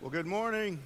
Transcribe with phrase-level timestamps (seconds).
[0.00, 0.78] Well, good morning.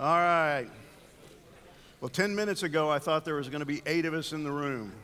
[0.00, 0.66] All right.
[2.00, 4.42] Well, 10 minutes ago, I thought there was going to be eight of us in
[4.42, 4.94] the room.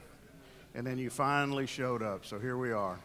[0.75, 2.25] And then you finally showed up.
[2.25, 2.99] So here we are.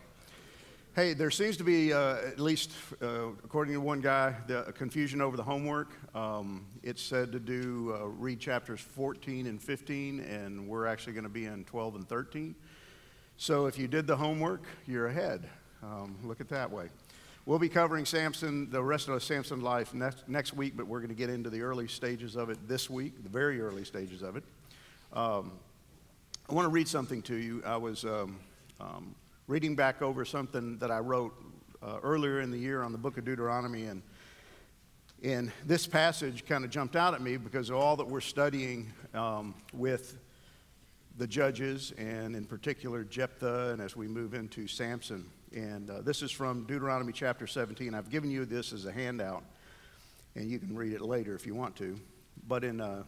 [0.96, 2.72] Hey, there seems to be, uh, at least
[3.02, 5.90] uh, according to one guy, the confusion over the homework.
[6.16, 11.24] Um, it's said to do uh, read chapters 14 and 15, and we're actually going
[11.24, 12.56] to be in 12 and 13.
[13.42, 15.50] So if you did the homework, you're ahead.
[15.82, 16.90] Um, look at that way.
[17.46, 21.08] We'll be covering Samson, the rest of Samson's life next, next week, but we're going
[21.08, 24.36] to get into the early stages of it this week, the very early stages of
[24.36, 24.44] it.
[25.14, 25.54] Um,
[26.50, 27.64] I want to read something to you.
[27.66, 28.38] I was um,
[28.82, 29.16] um,
[29.48, 31.34] reading back over something that I wrote
[31.82, 34.02] uh, earlier in the year on the book of Deuteronomy, and,
[35.24, 38.92] and this passage kind of jumped out at me because of all that we're studying
[39.14, 40.18] um, with
[41.20, 45.30] the judges, and in particular Jephthah, and as we move into Samson.
[45.54, 47.94] And uh, this is from Deuteronomy chapter 17.
[47.94, 49.44] I've given you this as a handout,
[50.36, 52.00] and you can read it later if you want to.
[52.48, 53.04] But in uh,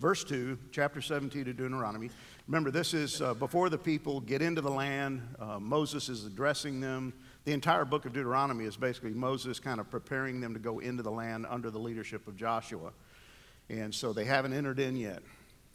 [0.00, 2.10] verse 2, chapter 17 of Deuteronomy,
[2.48, 5.22] remember, this is uh, before the people get into the land.
[5.38, 7.12] Uh, Moses is addressing them.
[7.44, 11.04] The entire book of Deuteronomy is basically Moses kind of preparing them to go into
[11.04, 12.90] the land under the leadership of Joshua.
[13.70, 15.22] And so they haven't entered in yet.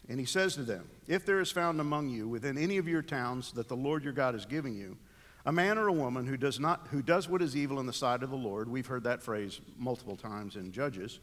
[0.10, 3.02] And he says to them, If there is found among you within any of your
[3.02, 4.98] towns that the Lord your God is giving you,
[5.46, 7.94] a man or a woman who does, not, who does what is evil in the
[7.94, 11.20] sight of the Lord, we've heard that phrase multiple times in Judges,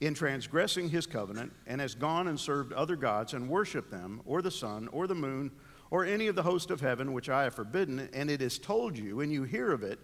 [0.00, 4.42] in transgressing his covenant, and has gone and served other gods and worshiped them, or
[4.42, 5.50] the sun, or the moon,
[5.90, 8.98] or any of the host of heaven, which I have forbidden, and it is told
[8.98, 10.00] you, and you hear of it,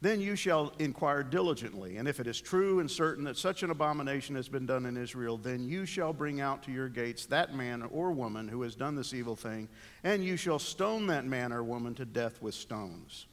[0.00, 1.96] then you shall inquire diligently.
[1.96, 4.96] And if it is true and certain that such an abomination has been done in
[4.96, 8.76] Israel, then you shall bring out to your gates that man or woman who has
[8.76, 9.68] done this evil thing,
[10.04, 13.26] and you shall stone that man or woman to death with stones.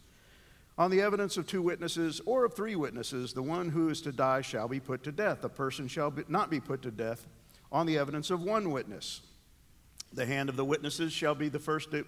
[0.77, 4.11] On the evidence of two witnesses or of three witnesses, the one who is to
[4.11, 5.43] die shall be put to death.
[5.43, 7.27] A person shall be, not be put to death
[7.71, 9.21] on the evidence of one witness.
[10.11, 12.05] The hand of the witnesses shall be the first to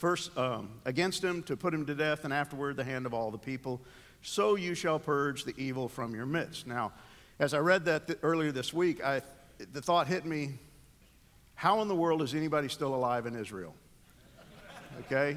[0.00, 3.30] first um, against him to put him to death, and afterward the hand of all
[3.30, 3.82] the people.
[4.22, 6.66] So you shall purge the evil from your midst.
[6.66, 6.92] Now,
[7.38, 9.20] as I read that th- earlier this week, I,
[9.72, 10.54] the thought hit me
[11.54, 13.74] how in the world is anybody still alive in Israel?
[15.00, 15.36] Okay?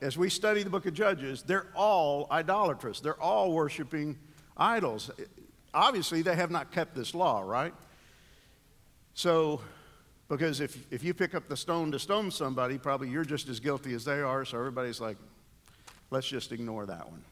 [0.00, 4.18] As we study the book of Judges, they're all idolatrous, they're all worshiping
[4.56, 5.10] idols.
[5.74, 7.74] Obviously, they have not kept this law, right?
[9.12, 9.60] So,
[10.32, 13.60] because if, if you pick up the stone to stone somebody, probably you're just as
[13.60, 14.46] guilty as they are.
[14.46, 15.18] So everybody's like,
[16.10, 17.22] let's just ignore that one.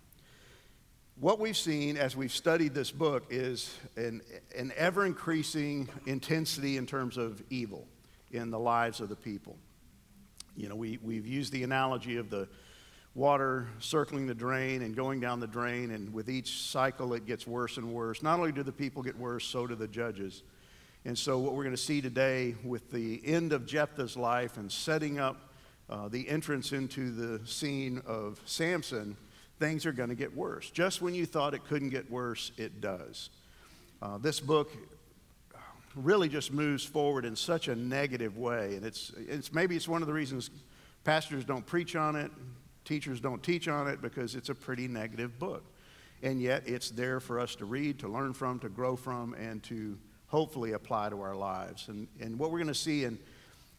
[1.19, 4.21] What we've seen as we've studied this book is an,
[4.55, 7.89] an ever increasing intensity in terms of evil
[8.33, 9.57] in the lives of the people.
[10.55, 12.49] You know, we, we've used the analogy of the
[13.15, 17.47] water circling the drain and going down the drain, and with each cycle it gets
[17.47, 18.23] worse and worse.
[18.23, 20.43] Not only do the people get worse, so do the judges.
[21.07, 24.71] And so, what we're going to see today with the end of Jephthah's life and
[24.71, 25.39] setting up
[25.89, 29.17] uh, the entrance into the scene of Samson,
[29.59, 30.71] things are going to get worse.
[30.71, 33.31] Just when you thought it couldn't get worse, it does.
[34.03, 34.71] Uh, this book
[35.97, 40.03] really just moves forward in such a negative way, and it's, it's maybe it's one
[40.03, 40.51] of the reasons
[41.03, 42.31] pastors don't preach on it,
[42.85, 45.65] teachers don't teach on it because it's a pretty negative book.
[46.23, 49.63] And yet, it's there for us to read, to learn from, to grow from, and
[49.63, 49.97] to
[50.31, 51.89] hopefully apply to our lives.
[51.89, 53.19] And, and what we're going to see in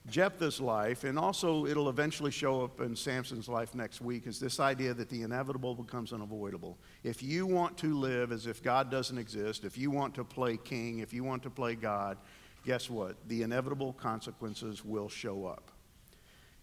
[0.09, 4.59] Jephthah's life, and also it'll eventually show up in Samson's life next week, is this
[4.59, 6.77] idea that the inevitable becomes unavoidable.
[7.03, 10.57] If you want to live as if God doesn't exist, if you want to play
[10.57, 12.17] king, if you want to play God,
[12.65, 13.15] guess what?
[13.29, 15.71] The inevitable consequences will show up.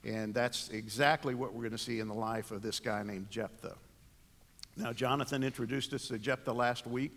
[0.05, 3.31] And that's exactly what we're going to see in the life of this guy named
[3.31, 3.77] Jephthah.
[4.77, 7.13] Now, Jonathan introduced us to Jephthah last week,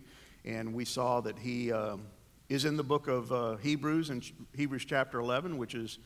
[0.46, 1.70] and we saw that he.
[1.70, 2.06] Um,
[2.52, 4.22] is in the book of uh, Hebrews and
[4.54, 5.98] Hebrews chapter 11, which is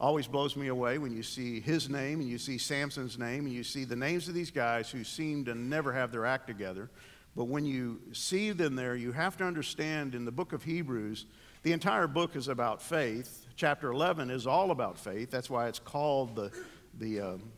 [0.00, 3.54] always blows me away when you see his name and you see Samson's name and
[3.54, 6.90] you see the names of these guys who seem to never have their act together.
[7.36, 11.24] But when you see them there, you have to understand in the book of Hebrews,
[11.62, 13.46] the entire book is about faith.
[13.54, 15.30] Chapter 11 is all about faith.
[15.30, 16.50] That's why it's called the,
[16.98, 17.52] the, um,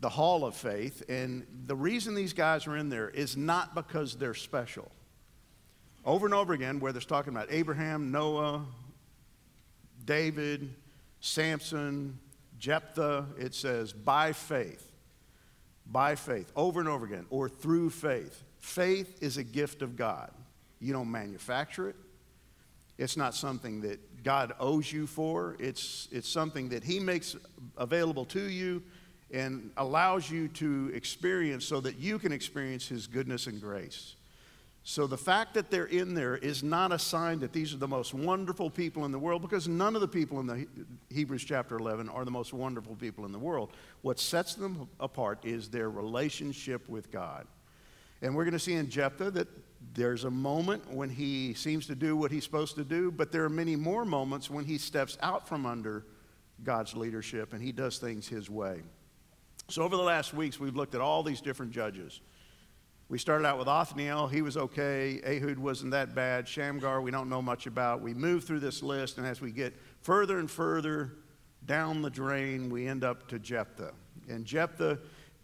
[0.00, 1.04] the Hall of Faith.
[1.08, 4.90] And the reason these guys are in there is not because they're special
[6.04, 8.64] over and over again, where there's talking about Abraham, Noah,
[10.04, 10.74] David,
[11.20, 12.18] Samson,
[12.58, 14.90] Jephthah, it says by faith.
[15.86, 18.42] By faith, over and over again, or through faith.
[18.58, 20.30] Faith is a gift of God.
[20.80, 21.96] You don't manufacture it.
[22.98, 25.56] It's not something that God owes you for.
[25.58, 27.36] It's, it's something that He makes
[27.76, 28.82] available to you
[29.32, 34.14] and allows you to experience so that you can experience His goodness and grace.
[34.84, 37.86] So the fact that they're in there is not a sign that these are the
[37.86, 40.66] most wonderful people in the world because none of the people in the
[41.08, 43.70] Hebrews chapter 11 are the most wonderful people in the world.
[44.02, 47.46] What sets them apart is their relationship with God.
[48.22, 49.48] And we're going to see in Jephthah that
[49.94, 53.44] there's a moment when he seems to do what he's supposed to do, but there
[53.44, 56.04] are many more moments when he steps out from under
[56.64, 58.82] God's leadership and he does things his way.
[59.68, 62.20] So over the last weeks we've looked at all these different judges.
[63.12, 64.28] We started out with Othniel.
[64.28, 65.20] He was okay.
[65.22, 66.48] Ehud wasn't that bad.
[66.48, 68.00] Shamgar, we don't know much about.
[68.00, 71.12] We move through this list, and as we get further and further
[71.66, 73.92] down the drain, we end up to Jephthah.
[74.30, 74.98] And Jephthah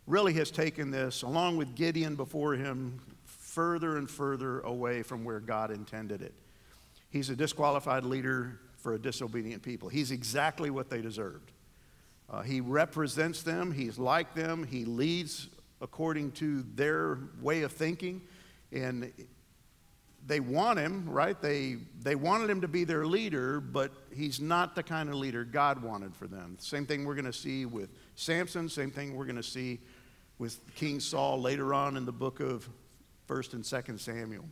[0.07, 5.39] really has taken this, along with Gideon before him, further and further away from where
[5.39, 6.33] God intended it.
[7.11, 9.91] He's a disqualified leader for a disobedient people.
[9.91, 11.53] He's exactly what they deserved.
[12.31, 15.49] Uh, he represents them, he's like them, he leads
[15.81, 18.23] according to their way of thinking.
[18.73, 19.13] And
[20.27, 21.41] they want him, right?
[21.41, 25.45] They, they wanted him to be their leader, but he's not the kind of leader
[25.45, 26.57] God wanted for them.
[26.61, 29.81] Same thing we're going to see with Samson, same thing we're going to see
[30.39, 32.69] with King Saul later on in the book of
[33.29, 34.45] 1st and 2nd Samuel.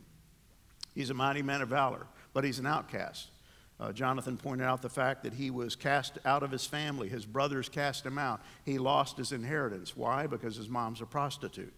[0.95, 3.29] He's a mighty man of valor, but he's an outcast.
[3.79, 7.09] Uh, Jonathan pointed out the fact that he was cast out of his family.
[7.09, 8.41] His brothers cast him out.
[8.65, 9.95] He lost his inheritance.
[9.95, 10.25] Why?
[10.25, 11.73] Because his mom's a prostitute.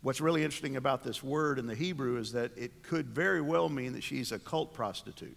[0.00, 3.68] What's really interesting about this word in the Hebrew is that it could very well
[3.68, 5.36] mean that she's a cult prostitute.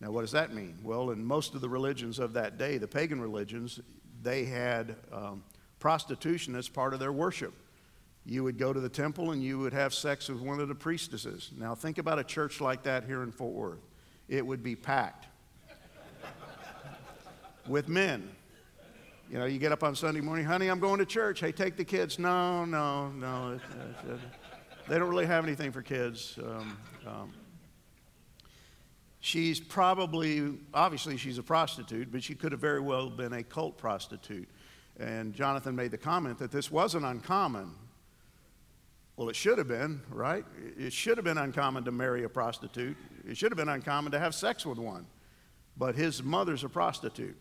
[0.00, 0.76] Now, what does that mean?
[0.82, 3.80] Well, in most of the religions of that day, the pagan religions,
[4.22, 5.44] they had um,
[5.78, 7.54] prostitution as part of their worship.
[8.24, 10.74] You would go to the temple and you would have sex with one of the
[10.74, 11.52] priestesses.
[11.56, 13.78] Now, think about a church like that here in Fort Worth
[14.28, 15.26] it would be packed
[17.66, 18.30] with men.
[19.30, 21.40] You know, you get up on Sunday morning, honey, I'm going to church.
[21.40, 22.18] Hey, take the kids.
[22.18, 23.58] No, no, no.
[24.88, 26.38] They don't really have anything for kids.
[26.38, 27.32] Um, um,
[29.18, 33.78] she's probably, obviously, she's a prostitute, but she could have very well been a cult
[33.78, 34.48] prostitute.
[34.98, 37.72] And Jonathan made the comment that this wasn't uncommon.
[39.16, 40.44] Well, it should have been, right?
[40.78, 42.96] It should have been uncommon to marry a prostitute.
[43.26, 45.06] It should have been uncommon to have sex with one.
[45.78, 47.36] But his mother's a prostitute.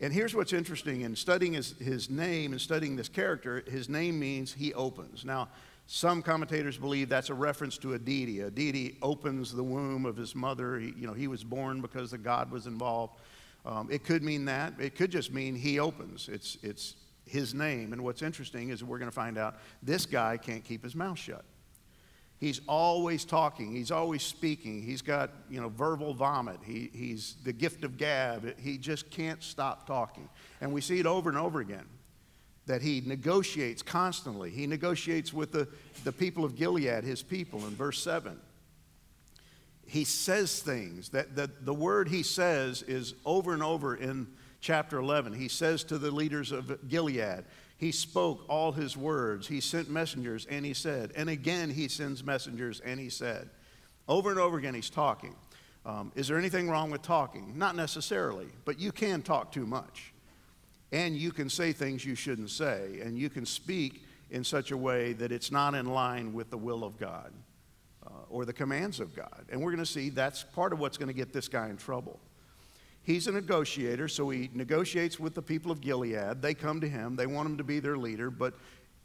[0.00, 4.18] And here's what's interesting in studying his, his name and studying this character, his name
[4.18, 5.24] means he opens.
[5.24, 5.48] Now,
[5.86, 8.40] some commentators believe that's a reference to a deity.
[8.40, 10.78] A deity opens the womb of his mother.
[10.80, 13.20] He, you know, he was born because the God was involved.
[13.64, 14.74] Um, it could mean that.
[14.80, 16.28] It could just mean he opens.
[16.28, 16.96] It's, it's
[17.26, 17.92] his name.
[17.92, 21.18] And what's interesting is we're going to find out this guy can't keep his mouth
[21.18, 21.44] shut.
[22.38, 23.74] He's always talking.
[23.74, 24.82] He's always speaking.
[24.82, 26.58] He's got, you know, verbal vomit.
[26.62, 28.58] He, he's the gift of gab.
[28.58, 30.28] He just can't stop talking.
[30.60, 31.86] And we see it over and over again
[32.66, 34.50] that he negotiates constantly.
[34.50, 35.68] He negotiates with the,
[36.04, 38.38] the people of Gilead, his people, in verse 7.
[39.86, 44.26] He says things that the, the word he says is over and over in
[44.60, 45.32] chapter 11.
[45.32, 47.44] He says to the leaders of Gilead,
[47.78, 49.46] he spoke all his words.
[49.46, 51.12] He sent messengers and he said.
[51.14, 53.50] And again, he sends messengers and he said.
[54.08, 55.34] Over and over again, he's talking.
[55.84, 57.56] Um, is there anything wrong with talking?
[57.56, 60.12] Not necessarily, but you can talk too much.
[60.90, 63.00] And you can say things you shouldn't say.
[63.02, 66.58] And you can speak in such a way that it's not in line with the
[66.58, 67.32] will of God
[68.06, 69.46] uh, or the commands of God.
[69.50, 71.76] And we're going to see that's part of what's going to get this guy in
[71.76, 72.18] trouble.
[73.06, 76.42] He's a negotiator, so he negotiates with the people of Gilead.
[76.42, 78.54] They come to him, they want him to be their leader, but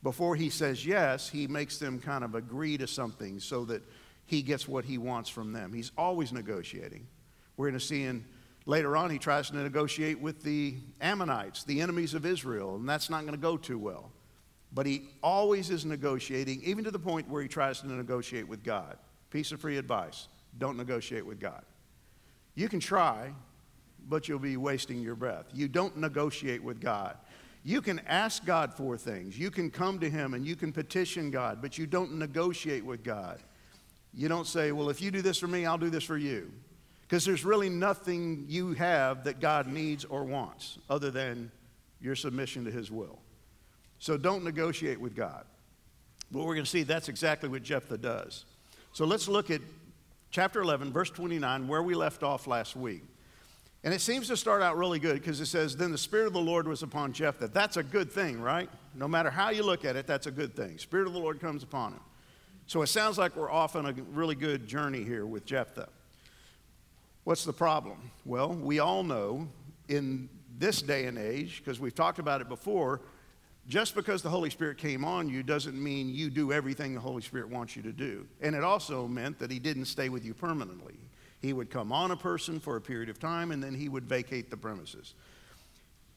[0.01, 3.83] before he says yes, he makes them kind of agree to something so that
[4.25, 5.71] he gets what he wants from them.
[5.71, 7.05] He's always negotiating.
[7.57, 8.25] We're going to see in
[8.65, 13.07] later on he tries to negotiate with the Ammonites, the enemies of Israel, and that's
[13.07, 14.11] not going to go too well.
[14.73, 18.63] But he always is negotiating, even to the point where he tries to negotiate with
[18.63, 18.97] God.
[19.29, 20.27] Piece of free advice
[20.57, 21.63] don't negotiate with God.
[22.55, 23.31] You can try,
[24.07, 25.45] but you'll be wasting your breath.
[25.53, 27.17] You don't negotiate with God.
[27.63, 29.37] You can ask God for things.
[29.37, 33.03] You can come to Him and you can petition God, but you don't negotiate with
[33.03, 33.39] God.
[34.13, 36.51] You don't say, Well, if you do this for me, I'll do this for you.
[37.01, 41.51] Because there's really nothing you have that God needs or wants other than
[41.99, 43.19] your submission to His will.
[43.99, 45.45] So don't negotiate with God.
[46.31, 48.45] But we're going to see that's exactly what Jephthah does.
[48.93, 49.61] So let's look at
[50.31, 53.03] chapter 11, verse 29, where we left off last week.
[53.83, 56.33] And it seems to start out really good because it says, Then the Spirit of
[56.33, 57.47] the Lord was upon Jephthah.
[57.47, 58.69] That's a good thing, right?
[58.93, 60.77] No matter how you look at it, that's a good thing.
[60.77, 62.01] Spirit of the Lord comes upon him.
[62.67, 65.89] So it sounds like we're off on a really good journey here with Jephthah.
[67.23, 68.11] What's the problem?
[68.23, 69.47] Well, we all know
[69.89, 73.01] in this day and age, because we've talked about it before,
[73.67, 77.21] just because the Holy Spirit came on you doesn't mean you do everything the Holy
[77.21, 78.27] Spirit wants you to do.
[78.41, 80.97] And it also meant that He didn't stay with you permanently.
[81.41, 84.05] He would come on a person for a period of time and then He would
[84.05, 85.15] vacate the premises.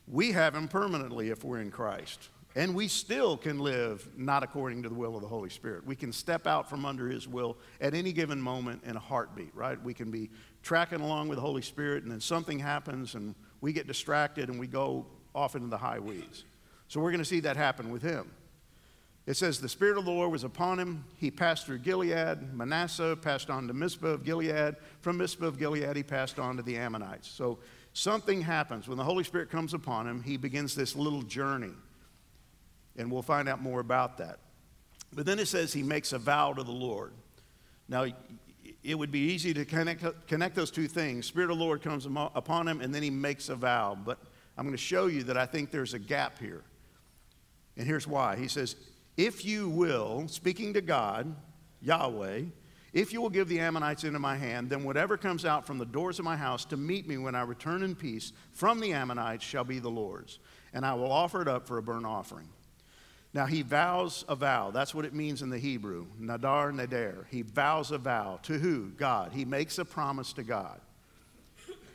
[0.07, 2.29] We have Him permanently if we're in Christ.
[2.57, 5.85] And we still can live not according to the will of the Holy Spirit.
[5.85, 9.53] We can step out from under His will at any given moment in a heartbeat,
[9.57, 9.83] right?
[9.83, 10.31] We can be
[10.63, 14.61] tracking along with the Holy Spirit, and then something happens, and we get distracted and
[14.61, 16.45] we go off into the high weeds.
[16.87, 18.31] So we're going to see that happen with him.
[19.27, 21.05] It says, The Spirit of the Lord was upon him.
[21.17, 22.53] He passed through Gilead.
[22.53, 24.77] Manasseh passed on to Mizpah of Gilead.
[25.01, 27.29] From Mizpah of Gilead, he passed on to the Ammonites.
[27.29, 27.59] So
[27.95, 28.87] something happens.
[28.87, 31.73] When the Holy Spirit comes upon him, he begins this little journey.
[32.97, 34.41] And we'll find out more about that.
[35.13, 37.13] But then it says he makes a vow to the Lord.
[37.89, 38.07] Now,
[38.83, 41.27] it would be easy to connect, connect those two things.
[41.27, 43.97] Spirit of the Lord comes upon him, and then he makes a vow.
[44.03, 44.19] But
[44.59, 46.63] I'm going to show you that I think there's a gap here.
[47.77, 48.37] And here's why.
[48.37, 48.77] He says,
[49.17, 51.35] If you will, speaking to God,
[51.81, 52.43] Yahweh,
[52.93, 55.85] if you will give the Ammonites into my hand, then whatever comes out from the
[55.85, 59.45] doors of my house to meet me when I return in peace from the Ammonites
[59.45, 60.39] shall be the Lord's,
[60.73, 62.49] and I will offer it up for a burnt offering.
[63.33, 64.71] Now he vows a vow.
[64.71, 66.07] That's what it means in the Hebrew.
[66.21, 67.27] Nadar nader.
[67.29, 68.39] He vows a vow.
[68.45, 68.91] To who?
[68.91, 69.33] God.
[69.33, 70.81] He makes a promise to God.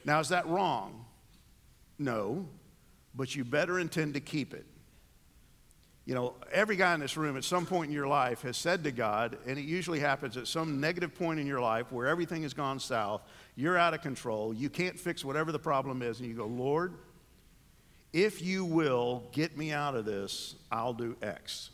[0.03, 1.05] Now, is that wrong?
[1.97, 2.45] No,
[3.15, 4.65] but you better intend to keep it.
[6.09, 8.83] You know, every guy in this room at some point in your life has said
[8.85, 12.41] to God, and it usually happens at some negative point in your life where everything
[12.41, 13.21] has gone south,
[13.55, 16.95] you're out of control, you can't fix whatever the problem is, and you go, Lord,
[18.11, 21.69] if you will get me out of this, I'll do X.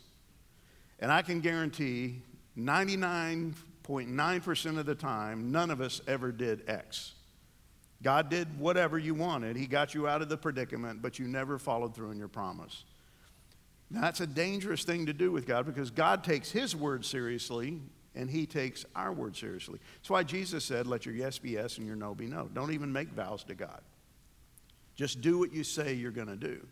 [1.00, 2.20] And I can guarantee
[2.58, 7.14] 99.9% of the time, none of us ever did X.
[8.02, 9.56] God did whatever you wanted.
[9.56, 12.84] He got you out of the predicament, but you never followed through in your promise.
[13.90, 17.80] Now, that's a dangerous thing to do with God because God takes His word seriously
[18.14, 19.78] and He takes our word seriously.
[19.96, 22.48] That's why Jesus said, Let your yes be yes and your no be no.
[22.52, 23.80] Don't even make vows to God.
[24.96, 26.66] Just do what you say you're going to do.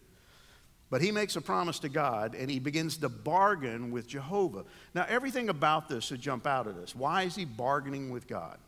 [0.91, 4.65] But he makes a promise to God and he begins to bargain with Jehovah.
[4.95, 6.95] Now, everything about this should jump out at us.
[6.95, 8.59] Why is he bargaining with God?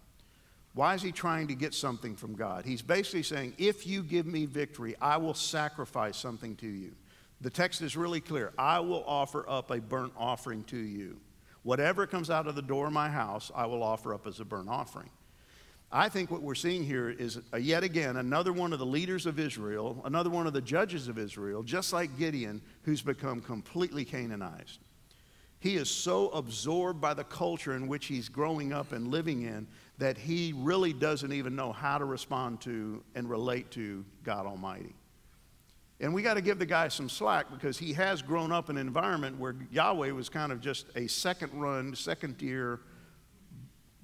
[0.74, 2.64] Why is he trying to get something from God?
[2.66, 6.92] He's basically saying, If you give me victory, I will sacrifice something to you.
[7.40, 8.52] The text is really clear.
[8.56, 11.18] I will offer up a burnt offering to you.
[11.62, 14.44] Whatever comes out of the door of my house, I will offer up as a
[14.44, 15.10] burnt offering.
[15.90, 19.24] I think what we're seeing here is uh, yet again another one of the leaders
[19.26, 24.04] of Israel, another one of the judges of Israel, just like Gideon, who's become completely
[24.04, 24.80] Canaanized.
[25.60, 29.66] He is so absorbed by the culture in which he's growing up and living in
[29.98, 34.94] that he really doesn't even know how to respond to and relate to God Almighty.
[36.00, 38.76] And we got to give the guy some slack because he has grown up in
[38.76, 42.80] an environment where Yahweh was kind of just a second run, second tier,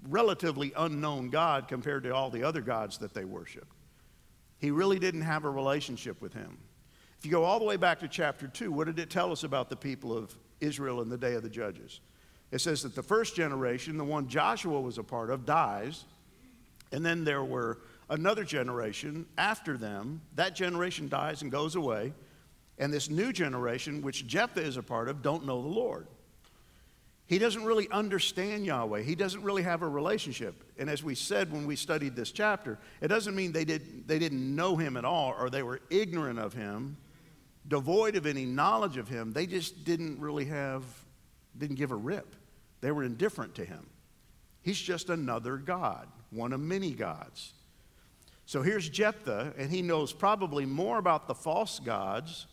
[0.09, 3.67] relatively unknown God compared to all the other gods that they worship.
[4.59, 6.57] He really didn't have a relationship with him.
[7.19, 9.45] If you go all the way back to chapter 2, what did it tell us
[9.45, 12.01] about the people of Israel in the day of the judges?
[12.51, 16.05] It says that the first generation, the one Joshua was a part of, dies.
[16.91, 17.79] And then there were
[18.12, 20.21] another generation after them.
[20.35, 22.12] That generation dies and goes away.
[22.78, 26.07] And this new generation, which Jephthah is a part of, don't know the Lord.
[27.26, 29.02] He doesn't really understand Yahweh.
[29.02, 30.62] He doesn't really have a relationship.
[30.78, 34.19] And as we said when we studied this chapter, it doesn't mean they, did, they
[34.19, 36.99] didn't know him at all or they were ignorant of him,
[37.66, 39.33] devoid of any knowledge of him.
[39.33, 40.85] They just didn't really have,
[41.57, 42.37] didn't give a rip.
[42.83, 43.87] They were indifferent to him.
[44.61, 47.54] He's just another God, one of many gods.
[48.53, 52.47] So here's Jephthah, and he knows probably more about the false gods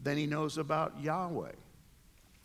[0.00, 1.52] than he knows about Yahweh.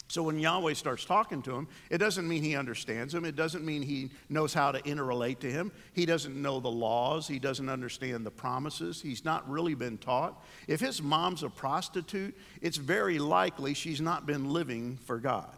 [0.07, 3.25] So when Yahweh starts talking to him, it doesn't mean he understands him.
[3.25, 5.71] It doesn't mean he knows how to interrelate to him.
[5.93, 7.27] He doesn't know the laws.
[7.27, 9.01] He doesn't understand the promises.
[9.01, 10.39] He's not really been taught.
[10.67, 15.55] If his mom's a prostitute, it's very likely she's not been living for God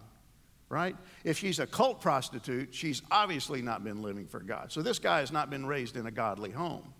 [0.69, 0.95] right?
[1.23, 4.71] If she's a cult prostitute, she's obviously not been living for God.
[4.71, 6.91] So this guy has not been raised in a godly home.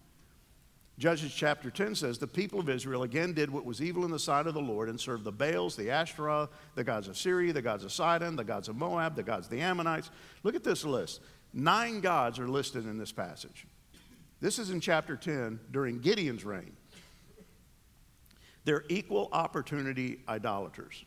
[0.99, 4.19] Judges chapter 10 says, The people of Israel again did what was evil in the
[4.19, 7.63] sight of the Lord and served the Baals, the Ashtoreth, the gods of Syria, the
[7.63, 10.11] gods of Sidon, the gods of Moab, the gods of the Ammonites.
[10.43, 11.21] Look at this list.
[11.51, 13.65] Nine gods are listed in this passage.
[14.39, 16.73] This is in chapter 10 during Gideon's reign.
[18.65, 21.05] They're equal opportunity idolaters.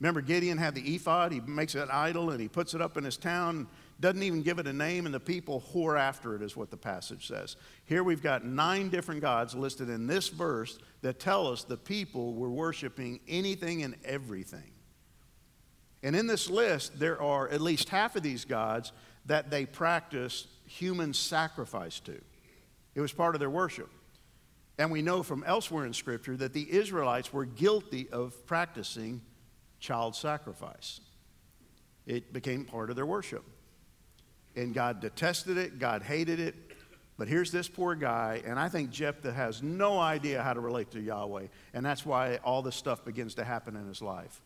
[0.00, 1.30] Remember, Gideon had the ephod.
[1.30, 3.68] He makes an idol and he puts it up in his town.
[4.02, 6.76] Doesn't even give it a name, and the people whore after it, is what the
[6.76, 7.54] passage says.
[7.84, 12.34] Here we've got nine different gods listed in this verse that tell us the people
[12.34, 14.72] were worshiping anything and everything.
[16.02, 18.90] And in this list, there are at least half of these gods
[19.26, 22.20] that they practiced human sacrifice to.
[22.96, 23.88] It was part of their worship.
[24.78, 29.20] And we know from elsewhere in Scripture that the Israelites were guilty of practicing
[29.78, 30.98] child sacrifice.
[32.04, 33.44] It became part of their worship.
[34.56, 36.54] And God detested it, God hated it.
[37.18, 40.90] But here's this poor guy, and I think Jephthah has no idea how to relate
[40.92, 41.46] to Yahweh.
[41.74, 44.40] And that's why all this stuff begins to happen in his life.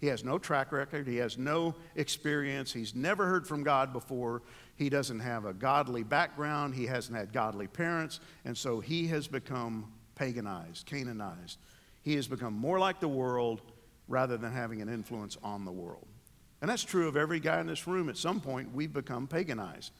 [0.00, 1.08] He has no track record.
[1.08, 2.72] He has no experience.
[2.72, 4.42] He's never heard from God before.
[4.76, 6.74] He doesn't have a godly background.
[6.74, 8.20] He hasn't had godly parents.
[8.44, 11.58] And so he has become paganized, Canaanized.
[12.02, 13.60] He has become more like the world
[14.06, 16.06] rather than having an influence on the world.
[16.60, 18.08] And that's true of every guy in this room.
[18.08, 19.90] At some point, we've become paganized.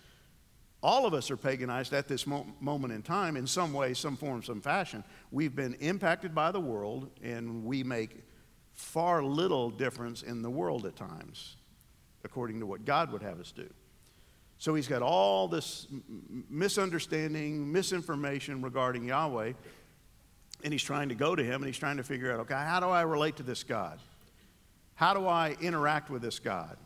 [0.83, 4.17] All of us are paganized at this mo- moment in time in some way, some
[4.17, 5.03] form, some fashion.
[5.31, 8.25] We've been impacted by the world, and we make
[8.75, 11.57] far little difference in the world at times,
[12.25, 13.69] according to what God would have us do.
[14.59, 15.87] So he's got all this
[16.49, 19.53] misunderstanding, misinformation regarding Yahweh,
[20.65, 22.81] and he's trying to go to him and he's trying to figure out okay, how
[22.81, 24.01] do I relate to this God?
[24.99, 26.77] How do I interact with this God?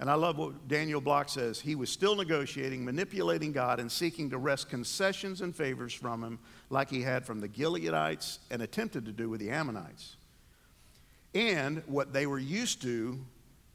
[0.00, 1.60] And I love what Daniel Block says.
[1.60, 6.38] He was still negotiating, manipulating God, and seeking to wrest concessions and favors from him,
[6.70, 10.16] like he had from the Gileadites and attempted to do with the Ammonites
[11.34, 13.18] and what they were used to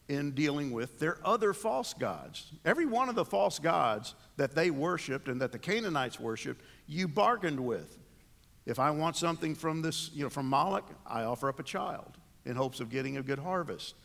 [0.10, 2.54] in dealing with their other false gods.
[2.66, 7.08] Every one of the false gods that they worshiped and that the Canaanites worshiped, you
[7.08, 8.00] bargained with.
[8.66, 12.18] If I want something from this, you know, from Moloch, I offer up a child
[12.46, 13.96] in hopes of getting a good harvest.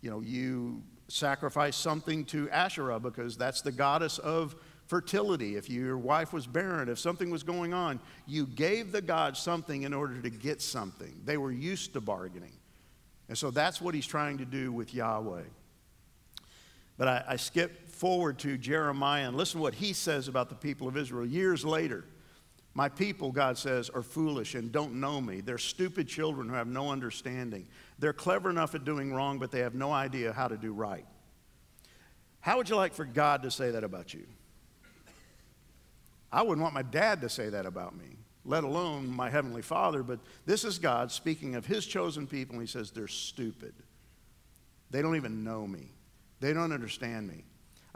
[0.00, 4.54] You know, you sacrifice something to Asherah because that's the goddess of
[4.86, 5.56] fertility.
[5.56, 9.82] If your wife was barren, if something was going on, you gave the god something
[9.82, 11.20] in order to get something.
[11.24, 12.52] They were used to bargaining.
[13.28, 15.42] And so that's what he's trying to do with Yahweh.
[16.96, 20.54] But I, I skip forward to Jeremiah and listen to what he says about the
[20.54, 22.04] people of Israel years later.
[22.74, 25.40] My people, God says, are foolish and don't know me.
[25.40, 27.68] They're stupid children who have no understanding.
[28.00, 31.06] They're clever enough at doing wrong, but they have no idea how to do right.
[32.40, 34.26] How would you like for God to say that about you?
[36.32, 40.02] I wouldn't want my dad to say that about me let alone my Heavenly Father.
[40.02, 43.74] But this is God speaking of His chosen people, and He says, They're stupid.
[44.90, 45.90] They don't even know me,
[46.40, 47.44] they don't understand me.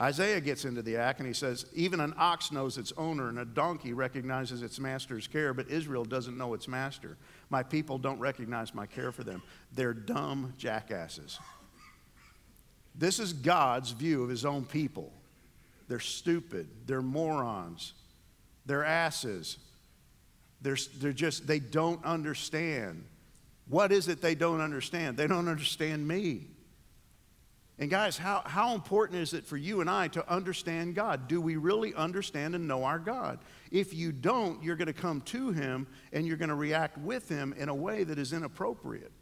[0.01, 3.39] Isaiah gets into the act and he says, Even an ox knows its owner, and
[3.41, 7.17] a donkey recognizes its master's care, but Israel doesn't know its master.
[7.51, 9.43] My people don't recognize my care for them.
[9.73, 11.41] They're dumb jackasses.
[12.95, 15.13] This is God's view of his own people.
[15.89, 17.95] They're stupid, they're morons,
[18.67, 19.57] they're asses,
[20.61, 23.05] they're, they're just, they don't understand.
[23.69, 25.17] What is it they don't understand?
[25.17, 26.47] They don't understand me.
[27.81, 31.29] And guys, how, how important is it for you and I to understand God?
[31.29, 33.39] Do we really understand and know our God?
[33.71, 37.29] If you don't, you're going to come to Him and you're going to react with
[37.29, 39.13] Him in a way that is inappropriate.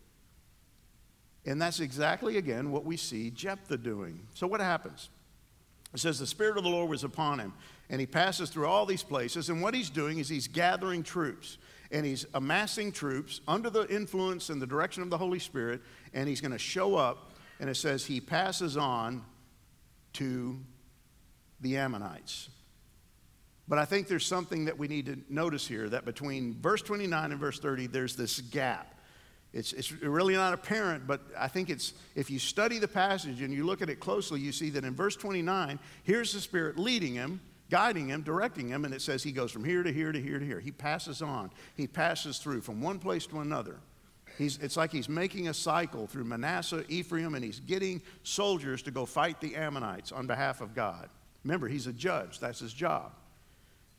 [1.44, 4.26] And that's exactly, again, what we see Jephthah doing.
[4.34, 5.10] So, what happens?
[5.94, 7.52] It says, The Spirit of the Lord was upon him,
[7.88, 9.48] and he passes through all these places.
[9.48, 11.58] And what he's doing is he's gathering troops,
[11.92, 15.80] and he's amassing troops under the influence and the direction of the Holy Spirit,
[16.12, 17.32] and he's going to show up.
[17.60, 19.24] And it says he passes on
[20.14, 20.58] to
[21.60, 22.48] the Ammonites.
[23.68, 27.32] But I think there's something that we need to notice here that between verse 29
[27.32, 28.94] and verse 30, there's this gap.
[29.52, 33.52] It's, it's really not apparent, but I think it's, if you study the passage and
[33.52, 37.14] you look at it closely, you see that in verse 29, here's the Spirit leading
[37.14, 37.40] him,
[37.70, 40.38] guiding him, directing him, and it says he goes from here to here to here
[40.38, 40.60] to here.
[40.60, 43.76] He passes on, he passes through from one place to another.
[44.36, 48.90] He's, it's like he's making a cycle through Manasseh, Ephraim, and he's getting soldiers to
[48.90, 51.08] go fight the Ammonites on behalf of God.
[51.44, 53.12] Remember, he's a judge, that's his job.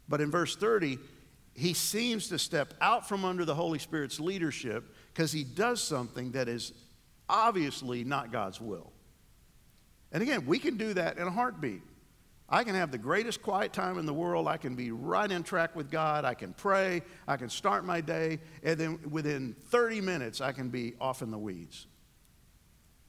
[0.07, 0.99] But in verse 30,
[1.53, 6.31] he seems to step out from under the Holy Spirit's leadership because he does something
[6.31, 6.73] that is
[7.27, 8.91] obviously not God's will.
[10.11, 11.81] And again, we can do that in a heartbeat.
[12.49, 14.47] I can have the greatest quiet time in the world.
[14.47, 16.23] I can be right in track with God.
[16.23, 17.01] I can pray.
[17.27, 18.39] I can start my day.
[18.63, 21.87] And then within 30 minutes, I can be off in the weeds.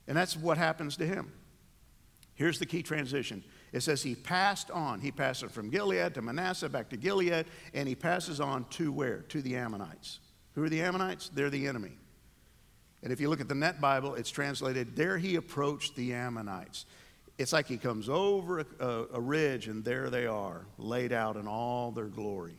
[0.08, 1.32] And that's what happens to him.
[2.34, 5.00] Here's the key transition it says he passed on.
[5.00, 9.18] He passed from Gilead to Manasseh, back to Gilead, and he passes on to where?
[9.28, 10.20] To the Ammonites.
[10.54, 11.28] Who are the Ammonites?
[11.28, 11.92] They're the enemy.
[13.02, 16.86] And if you look at the Net Bible, it's translated, There he approached the Ammonites.
[17.38, 21.36] It's like he comes over a, a, a ridge and there they are, laid out
[21.36, 22.58] in all their glory.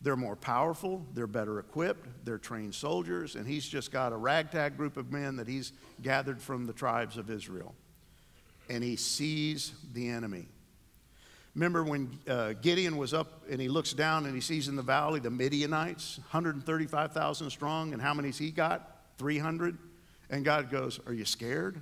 [0.00, 4.76] They're more powerful, they're better equipped, they're trained soldiers, and he's just got a ragtag
[4.76, 7.74] group of men that he's gathered from the tribes of Israel.
[8.68, 10.46] And he sees the enemy.
[11.56, 14.82] Remember when uh, Gideon was up and he looks down and he sees in the
[14.82, 19.00] valley the Midianites, 135,000 strong, and how many's he got?
[19.18, 19.78] 300.
[20.28, 21.80] And God goes, Are you scared?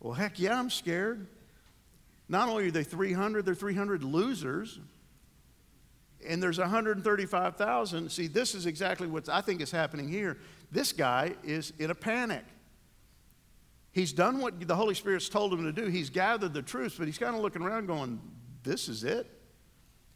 [0.00, 1.26] Well, heck yeah, I'm scared.
[2.28, 4.78] Not only are they 300, they're 300 losers.
[6.26, 8.10] And there's 135,000.
[8.10, 10.36] See, this is exactly what I think is happening here.
[10.70, 12.44] This guy is in a panic.
[13.92, 15.86] He's done what the Holy Spirit's told him to do.
[15.86, 18.20] He's gathered the troops, but he's kind of looking around going,
[18.62, 19.26] This is it.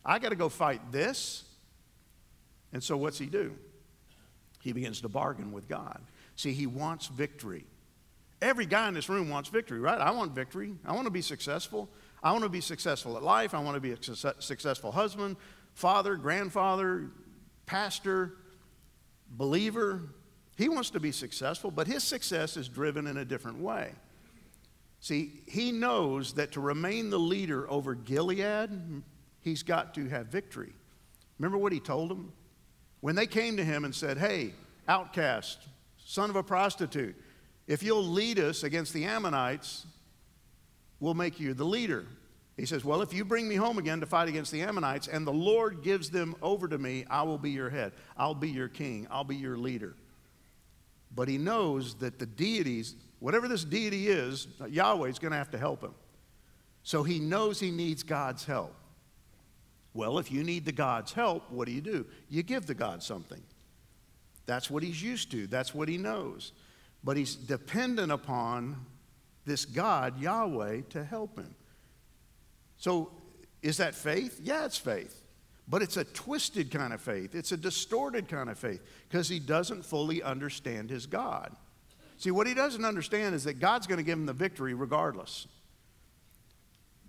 [0.05, 1.45] I got to go fight this.
[2.73, 3.55] And so what's he do?
[4.63, 6.01] He begins to bargain with God.
[6.37, 7.65] See, he wants victory.
[8.43, 10.01] Every guy in this room wants victory, right?
[10.01, 10.75] I want victory.
[10.85, 11.89] I want to be successful.
[12.25, 13.55] I want to be successful at life.
[13.55, 15.37] I want to be a successful husband,
[15.75, 17.09] father, grandfather,
[17.67, 18.35] pastor,
[19.31, 20.03] believer.
[20.57, 23.93] He wants to be successful, but his success is driven in a different way.
[24.99, 28.71] See, he knows that to remain the leader over Gilead,
[29.41, 30.73] he's got to have victory.
[31.39, 32.33] Remember what he told them?
[33.01, 34.53] When they came to him and said, Hey,
[34.89, 35.61] outcast,
[35.97, 37.15] son of a prostitute,
[37.67, 39.87] if you'll lead us against the Ammonites,
[41.01, 42.07] we'll make you the leader.
[42.57, 45.27] He says, Well, if you bring me home again to fight against the Ammonites and
[45.27, 47.93] the Lord gives them over to me, I will be your head.
[48.17, 49.07] I'll be your king.
[49.11, 49.95] I'll be your leader.
[51.15, 55.51] But he knows that the deities, whatever this deity is, Yahweh is going to have
[55.51, 55.95] to help him.
[56.83, 58.75] So he knows he needs God's help.
[59.95, 62.07] Well, if you need the God's help, what do you do?
[62.29, 63.43] You give the God something.
[64.47, 66.53] That's what he's used to, that's what he knows
[67.05, 68.87] but he's dependent upon
[69.45, 71.55] this God, Yahweh, to help him.
[72.77, 73.11] So,
[73.61, 74.41] is that faith?
[74.43, 75.23] Yeah, it's faith.
[75.69, 77.35] But it's a twisted kind of faith.
[77.35, 81.55] It's a distorted kind of faith because he doesn't fully understand his God.
[82.19, 85.47] See, what he doesn't understand is that God's going to give him the victory regardless.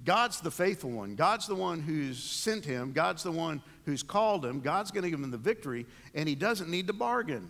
[0.06, 1.16] God's the faithful one.
[1.16, 2.92] God's the one who's sent him.
[2.92, 4.60] God's the one who's called him.
[4.60, 7.50] God's going to give him the victory, and he doesn't need to bargain.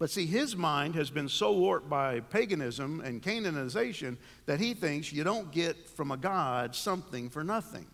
[0.00, 5.12] But see, his mind has been so warped by paganism and Canaanization that he thinks
[5.12, 7.86] you don't get from a God something for nothing.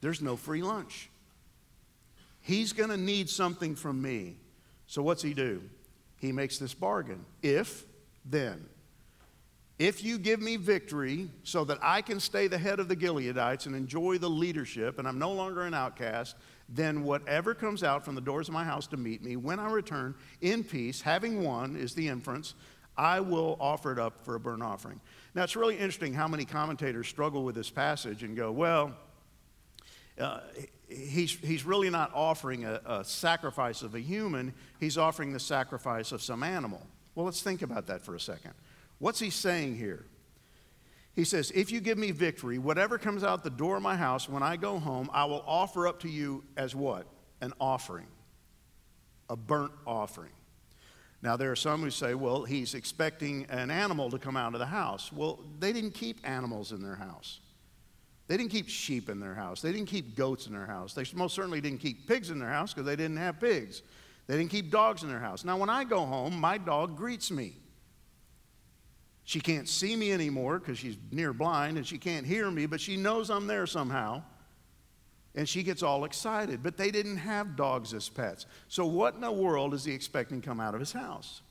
[0.00, 1.10] There's no free lunch.
[2.40, 4.36] He's going to need something from me.
[4.86, 5.60] So what's he do?
[6.20, 7.24] He makes this bargain.
[7.42, 7.84] If,
[8.24, 8.64] then.
[9.78, 13.66] If you give me victory so that I can stay the head of the Gileadites
[13.66, 16.34] and enjoy the leadership, and I'm no longer an outcast,
[16.68, 19.70] then whatever comes out from the doors of my house to meet me, when I
[19.70, 22.54] return in peace, having won, is the inference,
[22.96, 25.00] I will offer it up for a burnt offering.
[25.36, 28.96] Now, it's really interesting how many commentators struggle with this passage and go, well,
[30.20, 30.40] uh,
[30.88, 36.10] he's, he's really not offering a, a sacrifice of a human, he's offering the sacrifice
[36.10, 36.84] of some animal.
[37.14, 38.54] Well, let's think about that for a second.
[38.98, 40.04] What's he saying here?
[41.14, 44.28] He says, If you give me victory, whatever comes out the door of my house
[44.28, 47.06] when I go home, I will offer up to you as what?
[47.40, 48.06] An offering,
[49.28, 50.32] a burnt offering.
[51.20, 54.60] Now, there are some who say, well, he's expecting an animal to come out of
[54.60, 55.12] the house.
[55.12, 57.40] Well, they didn't keep animals in their house.
[58.28, 59.60] They didn't keep sheep in their house.
[59.60, 60.94] They didn't keep goats in their house.
[60.94, 63.82] They most certainly didn't keep pigs in their house because they didn't have pigs.
[64.28, 65.44] They didn't keep dogs in their house.
[65.44, 67.54] Now, when I go home, my dog greets me.
[69.28, 72.80] She can't see me anymore because she's near blind and she can't hear me, but
[72.80, 74.22] she knows I'm there somehow.
[75.34, 76.62] And she gets all excited.
[76.62, 78.46] But they didn't have dogs as pets.
[78.68, 81.42] So, what in the world is he expecting come out of his house?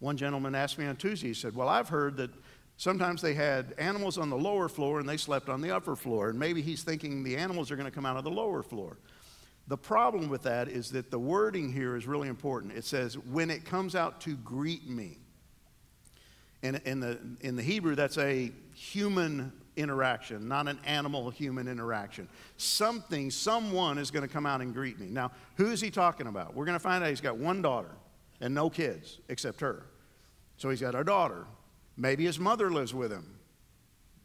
[0.00, 2.30] One gentleman asked me on Tuesday, he said, Well, I've heard that
[2.76, 6.28] sometimes they had animals on the lower floor and they slept on the upper floor.
[6.28, 8.98] And maybe he's thinking the animals are going to come out of the lower floor.
[9.66, 12.74] The problem with that is that the wording here is really important.
[12.74, 15.21] It says, When it comes out to greet me.
[16.62, 22.28] In, in, the, in the Hebrew, that's a human interaction, not an animal human interaction.
[22.56, 25.08] Something, someone is going to come out and greet me.
[25.08, 26.54] Now, who is he talking about?
[26.54, 27.90] We're going to find out he's got one daughter
[28.40, 29.86] and no kids except her.
[30.56, 31.46] So he's got a daughter.
[31.96, 33.38] Maybe his mother lives with him.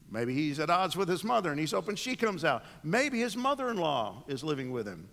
[0.10, 2.64] Maybe he's at odds with his mother and he's hoping she comes out.
[2.84, 5.10] Maybe his mother in law is living with him.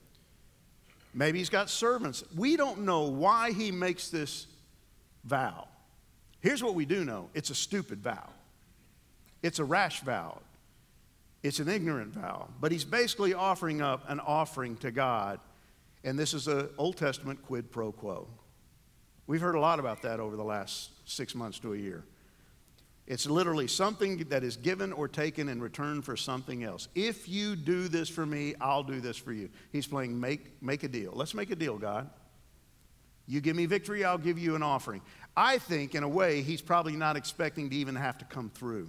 [1.13, 2.25] Maybe he's got servants.
[2.35, 4.47] We don't know why he makes this
[5.25, 5.69] vow.
[6.44, 8.28] Here's what we do know it's a stupid vow,
[9.42, 10.42] it's a rash vow,
[11.42, 12.48] it's an ignorant vow.
[12.61, 15.40] But he's basically offering up an offering to God.
[16.07, 18.28] And this is an Old Testament quid pro quo.
[19.26, 22.04] We've heard a lot about that over the last six months to a year.
[23.07, 26.88] It's literally something that is given or taken in return for something else.
[26.94, 29.48] If you do this for me, I'll do this for you.
[29.72, 31.12] He's playing make, make a deal.
[31.14, 32.11] Let's make a deal, God.
[33.26, 35.00] You give me victory, I'll give you an offering.
[35.37, 38.88] I think, in a way, he's probably not expecting to even have to come through.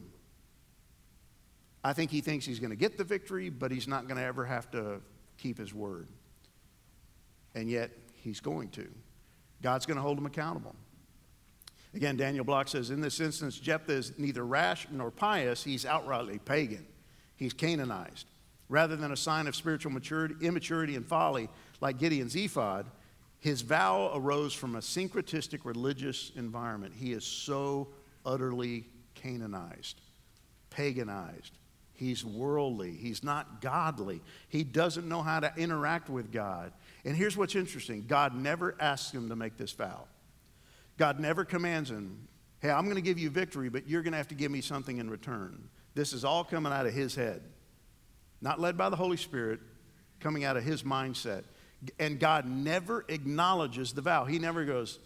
[1.83, 4.23] I think he thinks he's going to get the victory, but he's not going to
[4.23, 5.01] ever have to
[5.37, 6.07] keep his word.
[7.53, 8.87] And yet, he's going to.
[9.61, 10.75] God's going to hold him accountable.
[11.93, 16.43] Again, Daniel Block says in this instance, Jephthah is neither rash nor pious, he's outrightly
[16.43, 16.85] pagan.
[17.37, 18.27] He's Canaanized.
[18.67, 21.49] Rather than a sign of spiritual maturity, immaturity and folly
[21.81, 22.85] like Gideon's ephod,
[23.45, 26.95] his vow arose from a syncretistic religious environment.
[26.97, 27.89] He is so
[28.25, 30.01] utterly Canaanized,
[30.71, 31.51] paganized.
[31.93, 32.93] He's worldly.
[32.93, 34.23] He's not godly.
[34.49, 36.73] He doesn't know how to interact with God.
[37.05, 40.05] And here's what's interesting God never asks him to make this vow.
[40.97, 42.27] God never commands him,
[42.61, 44.61] hey, I'm going to give you victory, but you're going to have to give me
[44.61, 45.69] something in return.
[45.93, 47.43] This is all coming out of his head,
[48.41, 49.59] not led by the Holy Spirit,
[50.19, 51.43] coming out of his mindset.
[51.99, 54.25] And God never acknowledges the vow.
[54.25, 54.99] He never goes,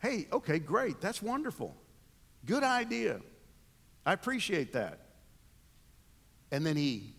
[0.00, 1.76] hey, okay, great, that's wonderful.
[2.44, 3.20] Good idea.
[4.04, 5.00] I appreciate that.
[6.52, 7.14] And then he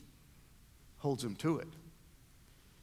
[0.97, 1.67] holds him to it.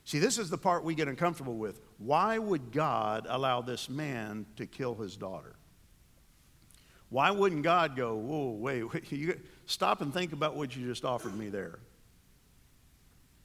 [0.04, 1.80] See, this is the part we get uncomfortable with.
[1.98, 5.56] Why would God allow this man to kill his daughter?
[7.08, 11.04] Why wouldn't God go, whoa, wait, wait you, stop and think about what you just
[11.04, 11.78] offered me there?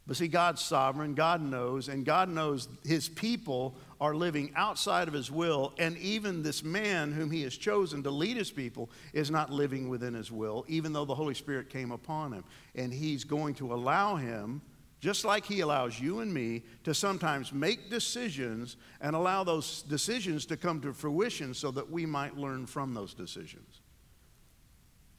[0.10, 5.14] But see, God's sovereign, God knows, and God knows his people are living outside of
[5.14, 9.30] his will, and even this man whom he has chosen to lead his people is
[9.30, 12.44] not living within his will, even though the Holy Spirit came upon him.
[12.74, 14.64] And he's going to allow him
[15.00, 20.46] just like He allows you and me to sometimes make decisions and allow those decisions
[20.48, 23.80] to come to fruition so that we might learn from those decisions.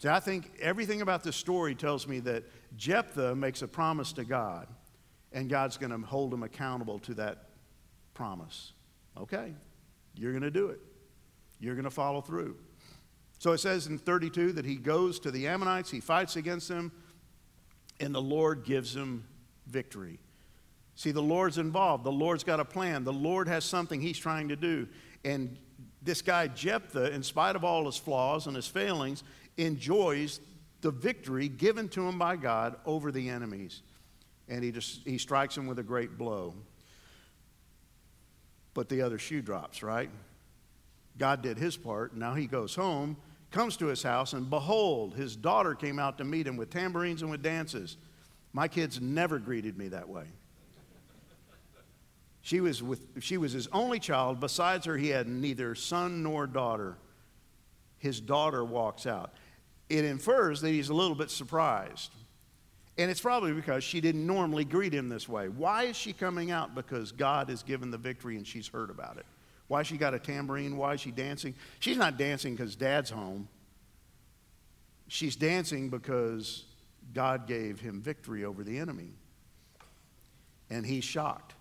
[0.01, 2.45] See, I think everything about this story tells me that
[2.77, 4.67] Jephthah makes a promise to God,
[5.33, 7.51] and God's going to hold him accountable to that
[8.15, 8.73] promise.
[9.17, 9.55] Okay,
[10.15, 10.81] you're going to do it,
[11.59, 12.57] you're going to follow through.
[13.39, 16.93] So it says in 32 that he goes to the Ammonites, he fights against them,
[17.99, 19.25] and the Lord gives him
[19.67, 20.19] victory.
[20.95, 22.05] See, the Lord's involved.
[22.05, 23.05] The Lord's got a plan.
[23.05, 24.87] The Lord has something He's trying to do.
[25.25, 25.57] And
[26.03, 29.25] this guy, Jephthah, in spite of all his flaws and his failings,
[29.57, 30.41] enjoys
[30.83, 33.83] the victory given to him by God over the enemies.
[34.51, 36.53] And he, just, he strikes him with a great blow.
[38.75, 40.11] But the other shoe drops, right?
[41.17, 42.15] God did his part.
[42.17, 43.17] Now he goes home,
[43.51, 47.23] comes to his house, and behold, his daughter came out to meet him with tambourines
[47.23, 47.97] and with dances.
[48.53, 50.25] My kids never greeted me that way.
[52.43, 54.41] She was, with, she was his only child.
[54.41, 56.97] Besides her, he had neither son nor daughter.
[57.99, 59.35] His daughter walks out.
[59.89, 62.11] It infers that he's a little bit surprised.
[63.01, 65.49] And it's probably because she didn't normally greet him this way.
[65.49, 66.75] Why is she coming out?
[66.75, 69.25] Because God has given the victory and she's heard about it.
[69.69, 70.77] Why she got a tambourine?
[70.77, 71.55] Why is she dancing?
[71.79, 73.49] She's not dancing because dad's home.
[75.09, 76.67] She's dancing because
[77.15, 79.15] God gave him victory over the enemy.
[80.69, 81.55] And he's shocked.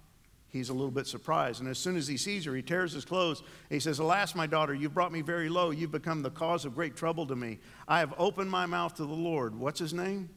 [0.49, 1.61] He's a little bit surprised.
[1.61, 3.43] And as soon as he sees her, he tears his clothes.
[3.69, 5.71] he says, Alas, my daughter, you've brought me very low.
[5.71, 7.59] You've become the cause of great trouble to me.
[7.87, 9.57] I have opened my mouth to the Lord.
[9.57, 10.29] What's his name?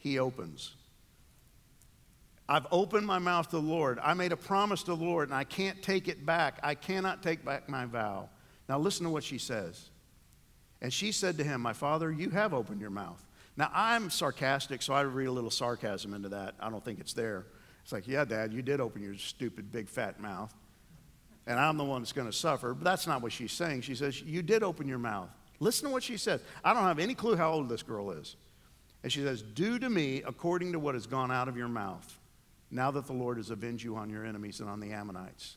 [0.00, 0.74] He opens.
[2.48, 4.00] I've opened my mouth to the Lord.
[4.02, 6.58] I made a promise to the Lord, and I can't take it back.
[6.64, 8.28] I cannot take back my vow.
[8.68, 9.90] Now, listen to what she says.
[10.80, 13.24] And she said to him, My father, you have opened your mouth.
[13.56, 16.54] Now, I'm sarcastic, so I read a little sarcasm into that.
[16.58, 17.46] I don't think it's there.
[17.82, 20.52] It's like, yeah, Dad, you did open your stupid, big, fat mouth.
[21.46, 22.74] And I'm the one that's going to suffer.
[22.74, 23.82] But that's not what she's saying.
[23.82, 25.28] She says, You did open your mouth.
[25.60, 26.40] Listen to what she says.
[26.64, 28.36] I don't have any clue how old this girl is.
[29.02, 32.18] And she says, Do to me according to what has gone out of your mouth,
[32.70, 35.56] now that the Lord has avenged you on your enemies and on the Ammonites.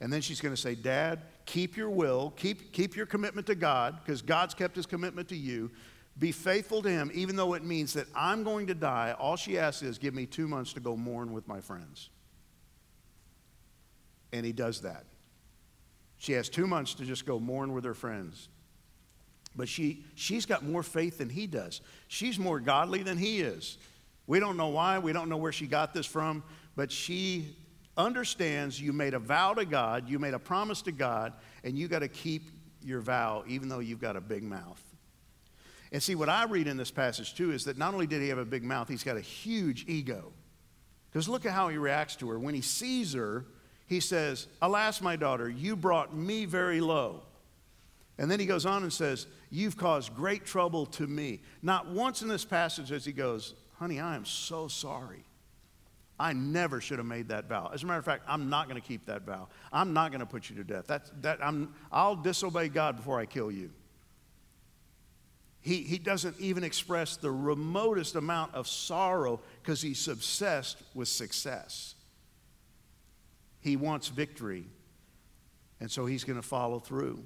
[0.00, 3.54] And then she's going to say, Dad, keep your will, keep, keep your commitment to
[3.54, 5.70] God, because God's kept his commitment to you.
[6.18, 9.14] Be faithful to him, even though it means that I'm going to die.
[9.18, 12.10] All she asks is, give me two months to go mourn with my friends.
[14.32, 15.04] And he does that.
[16.18, 18.48] She has two months to just go mourn with her friends.
[19.56, 21.80] But she, she's got more faith than he does.
[22.08, 23.78] She's more godly than he is.
[24.26, 26.42] We don't know why, we don't know where she got this from,
[26.74, 27.56] but she
[27.96, 31.32] understands you made a vow to God, you made a promise to God,
[31.64, 32.50] and you got to keep
[32.82, 34.82] your vow even though you've got a big mouth.
[35.92, 38.28] And see, what I read in this passage too is that not only did he
[38.28, 40.32] have a big mouth, he's got a huge ego.
[41.10, 42.38] Because look at how he reacts to her.
[42.38, 43.46] When he sees her,
[43.86, 47.22] he says, Alas, my daughter, you brought me very low.
[48.18, 51.42] And then he goes on and says, You've caused great trouble to me.
[51.62, 55.24] Not once in this passage as he goes, Honey, I am so sorry.
[56.18, 57.70] I never should have made that vow.
[57.74, 59.48] As a matter of fact, I'm not going to keep that vow.
[59.70, 60.86] I'm not going to put you to death.
[60.86, 63.70] That's, that, I'm, I'll disobey God before I kill you.
[65.60, 71.96] He, he doesn't even express the remotest amount of sorrow because he's obsessed with success.
[73.60, 74.64] He wants victory,
[75.80, 77.24] and so he's going to follow through.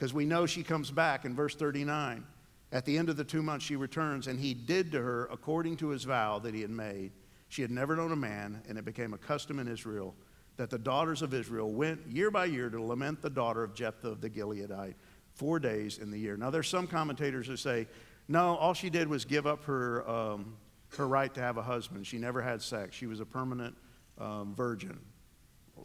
[0.00, 2.24] Because we know she comes back in verse 39.
[2.72, 5.76] At the end of the two months, she returns, and he did to her according
[5.76, 7.12] to his vow that he had made.
[7.50, 10.14] She had never known a man, and it became a custom in Israel
[10.56, 14.08] that the daughters of Israel went year by year to lament the daughter of Jephthah
[14.08, 14.94] of the Gileadite
[15.34, 16.34] four days in the year.
[16.34, 17.86] Now, there's some commentators who say,
[18.26, 20.56] no, all she did was give up her, um,
[20.96, 22.06] her right to have a husband.
[22.06, 22.96] She never had sex.
[22.96, 23.76] She was a permanent
[24.16, 24.98] um, virgin.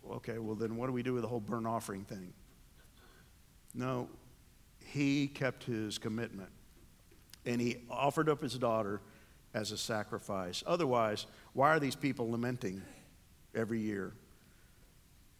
[0.10, 2.32] Okay, well, then what do we do with the whole burnt offering thing?
[3.76, 4.08] No,
[4.80, 6.50] he kept his commitment
[7.46, 9.02] and he offered up his daughter
[9.54, 10.64] as a sacrifice.
[10.66, 12.82] Otherwise, why are these people lamenting
[13.54, 14.14] every year?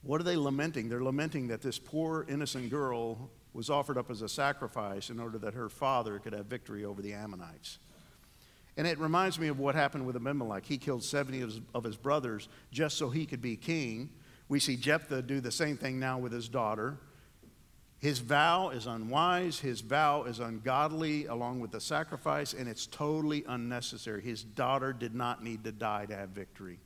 [0.04, 0.88] What are they lamenting?
[0.88, 5.38] They're lamenting that this poor innocent girl was offered up as a sacrifice in order
[5.40, 7.80] that her father could have victory over the Ammonites.
[8.78, 10.66] And it reminds me of what happened with Abimelech.
[10.66, 14.10] He killed 70 of his, of his brothers just so he could be king.
[14.50, 16.98] We see Jephthah do the same thing now with his daughter.
[18.06, 23.44] His vow is unwise, his vow is ungodly, along with the sacrifice, and it's totally
[23.48, 24.22] unnecessary.
[24.22, 26.78] His daughter did not need to die to have victory.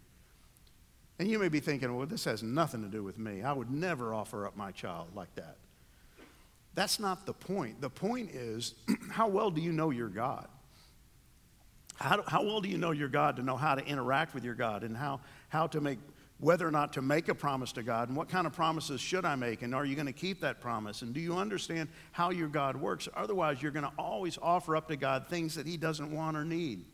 [1.19, 3.41] And you may be thinking, well, this has nothing to do with me.
[3.41, 5.58] I would never offer up my child like that.
[6.73, 7.82] That's not the point.
[7.82, 8.75] The point is,
[9.12, 10.47] how well do you know your God?
[11.95, 14.55] How, how well do you know your God to know how to interact with your
[14.55, 15.99] God and how, how to make
[16.39, 19.25] whether or not to make a promise to God and what kind of promises should
[19.25, 22.30] I make and are you going to keep that promise and do you understand how
[22.30, 23.10] your God works?
[23.13, 26.45] Otherwise, you're going to always offer up to God things that He doesn't want or
[26.45, 26.86] need.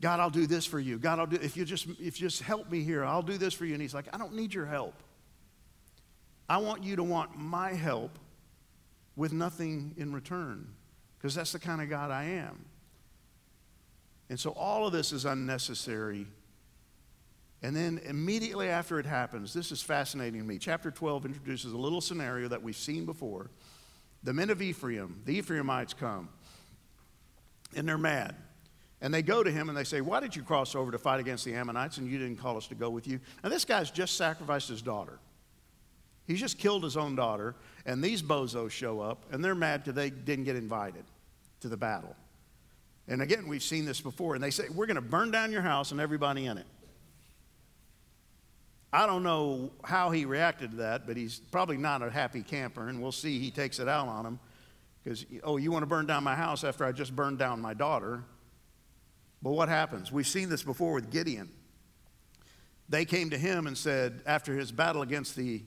[0.00, 0.98] God, I'll do this for you.
[0.98, 3.54] God, I'll do if you just if you just help me here, I'll do this
[3.54, 3.74] for you.
[3.74, 4.94] And He's like, I don't need your help.
[6.48, 8.18] I want you to want my help
[9.16, 10.66] with nothing in return
[11.16, 12.64] because that's the kind of God I am.
[14.28, 16.26] And so all of this is unnecessary
[17.64, 20.58] and then immediately after it happens, this is fascinating to me.
[20.58, 23.48] Chapter 12 introduces a little scenario that we've seen before.
[24.22, 26.28] The men of Ephraim, the Ephraimites come,
[27.74, 28.34] and they're mad.
[29.00, 31.20] And they go to him and they say, Why did you cross over to fight
[31.20, 33.18] against the Ammonites and you didn't call us to go with you?
[33.42, 35.18] Now, this guy's just sacrificed his daughter.
[36.26, 37.54] He's just killed his own daughter,
[37.86, 41.04] and these bozos show up, and they're mad because they didn't get invited
[41.60, 42.14] to the battle.
[43.08, 45.62] And again, we've seen this before, and they say, We're going to burn down your
[45.62, 46.66] house and everybody in it.
[48.94, 52.88] I don't know how he reacted to that, but he's probably not a happy camper,
[52.88, 54.38] and we'll see he takes it out on him.
[55.02, 57.74] Because, oh, you want to burn down my house after I just burned down my
[57.74, 58.22] daughter?
[59.42, 60.12] But what happens?
[60.12, 61.50] We've seen this before with Gideon.
[62.88, 65.64] They came to him and said, after his battle against the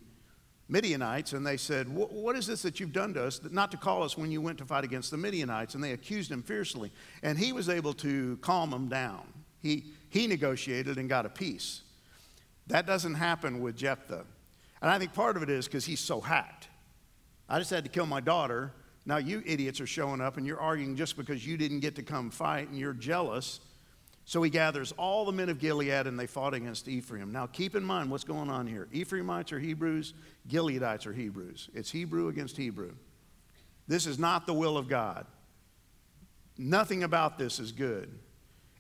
[0.69, 4.03] Midianites, and they said, What is this that you've done to us, not to call
[4.03, 5.75] us when you went to fight against the Midianites?
[5.75, 6.93] And they accused him fiercely.
[7.23, 9.27] And he was able to calm them down.
[9.61, 11.81] He, he negotiated and got a peace.
[12.67, 14.25] That doesn't happen with Jephthah.
[14.81, 16.67] And I think part of it is because he's so hacked.
[17.49, 18.73] I just had to kill my daughter.
[19.05, 22.03] Now you idiots are showing up and you're arguing just because you didn't get to
[22.03, 23.61] come fight and you're jealous.
[24.25, 27.31] So he gathers all the men of Gilead and they fought against Ephraim.
[27.31, 28.89] Now keep in mind what's going on here.
[28.91, 30.13] Ephraimites are Hebrews,
[30.49, 31.69] Gileadites are Hebrews.
[31.73, 32.93] It's Hebrew against Hebrew.
[33.87, 35.25] This is not the will of God.
[36.57, 38.19] Nothing about this is good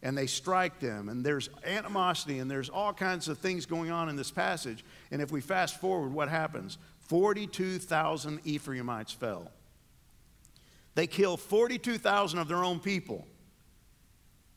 [0.07, 4.07] and they strike them, and there's animosity, and there's all kinds of things going on
[4.07, 4.85] in this passage.
[5.11, 6.77] And if we fast forward, what happens?
[7.09, 9.51] 42,000 Ephraimites fell.
[10.95, 13.27] They kill 42,000 of their own people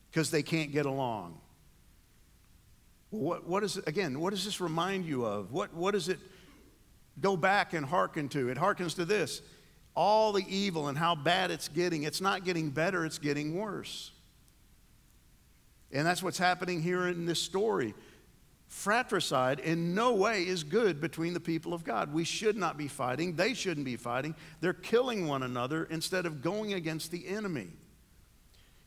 [0.09, 1.37] because they can't get along.
[3.09, 5.51] What, what is again, what does this remind you of?
[5.51, 6.19] What, what does it
[7.19, 8.47] go back and hearken to?
[8.47, 9.41] It hearkens to this
[9.97, 12.03] all the evil and how bad it's getting.
[12.03, 14.11] It's not getting better, it's getting worse.
[15.93, 17.93] And that's what's happening here in this story.
[18.67, 22.13] Fratricide in no way is good between the people of God.
[22.13, 23.35] We should not be fighting.
[23.35, 24.33] They shouldn't be fighting.
[24.61, 27.67] They're killing one another instead of going against the enemy.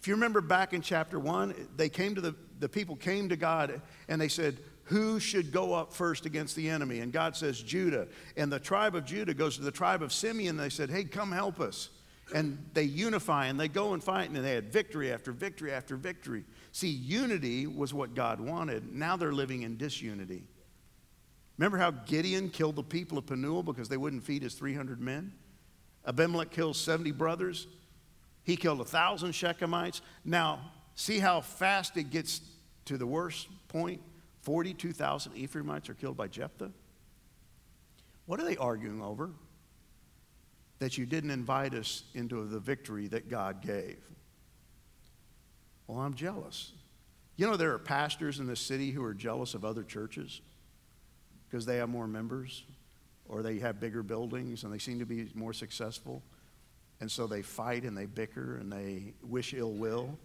[0.01, 3.37] If you remember back in chapter one, they came to the, the people came to
[3.37, 7.01] God and they said, Who should go up first against the enemy?
[7.01, 8.09] And God says, Judah.
[8.39, 10.59] And the tribe of Judah goes to the tribe of Simeon.
[10.59, 11.91] And they said, Hey, come help us.
[12.35, 15.97] And they unify and they go and fight, and they had victory after victory after
[15.97, 16.45] victory.
[16.75, 18.93] See, unity was what God wanted.
[18.93, 20.43] Now they're living in disunity.
[21.57, 25.33] Remember how Gideon killed the people of Penuel because they wouldn't feed his 300 men?
[26.05, 27.69] Abimelech kills 70 brothers.
[28.43, 30.01] He killed a thousand Shechemites.
[30.25, 32.41] Now, see how fast it gets
[32.87, 34.01] to the worst point?
[34.43, 36.73] 42,000 Ephraimites are killed by Jephthah.
[38.27, 39.31] What are they arguing over?
[40.81, 43.99] That you didn't invite us into the victory that God gave.
[45.87, 46.73] Well, I'm jealous.
[47.37, 50.41] You know, there are pastors in this city who are jealous of other churches
[51.49, 52.65] because they have more members
[53.29, 56.23] or they have bigger buildings and they seem to be more successful.
[57.01, 60.17] And so they fight and they bicker and they wish ill will.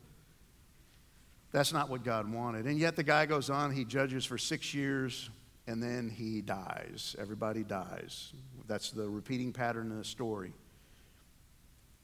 [1.52, 2.66] That's not what God wanted.
[2.66, 5.32] And yet the guy goes on, he judges for six years,
[5.66, 7.16] and then he dies.
[7.20, 8.34] Everybody dies.
[8.68, 10.54] That's the repeating pattern in the story.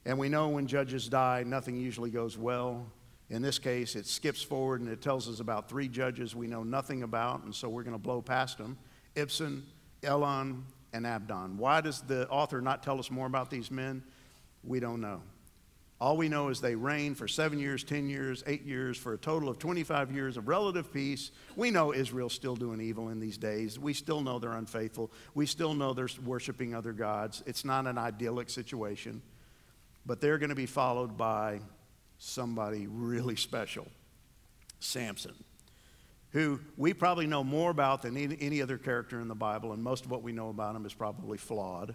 [0.04, 2.86] And we know when judges die, nothing usually goes well.
[3.28, 6.62] In this case, it skips forward and it tells us about three judges we know
[6.62, 8.78] nothing about, and so we're going to blow past them
[9.16, 9.62] Ibzan,
[10.02, 11.58] Elon, and Abdon.
[11.58, 14.02] Why does the author not tell us more about these men?
[14.62, 15.22] We don't know.
[15.98, 19.18] All we know is they reigned for seven years, 10 years, eight years, for a
[19.18, 21.30] total of 25 years of relative peace.
[21.56, 23.78] We know Israel's still doing evil in these days.
[23.78, 25.10] We still know they're unfaithful.
[25.34, 27.42] We still know they're worshiping other gods.
[27.46, 29.22] It's not an idyllic situation,
[30.04, 31.60] but they're going to be followed by
[32.18, 33.86] somebody really special
[34.80, 35.34] Samson,
[36.30, 40.04] who we probably know more about than any, other character in the Bible, and most
[40.04, 41.94] of what we know about him is probably flawed.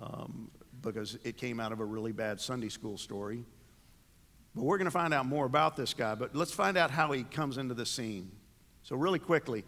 [0.00, 0.50] Um,
[0.82, 3.44] because it came out of a really bad Sunday school story.
[4.54, 7.12] But we're going to find out more about this guy, but let's find out how
[7.12, 8.30] he comes into the scene.
[8.82, 9.64] So, really quickly,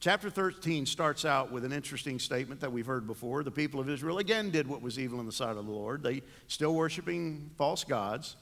[0.00, 3.44] chapter 13 starts out with an interesting statement that we've heard before.
[3.44, 6.02] The people of Israel again did what was evil in the sight of the Lord.
[6.02, 8.36] They still worshiping false gods.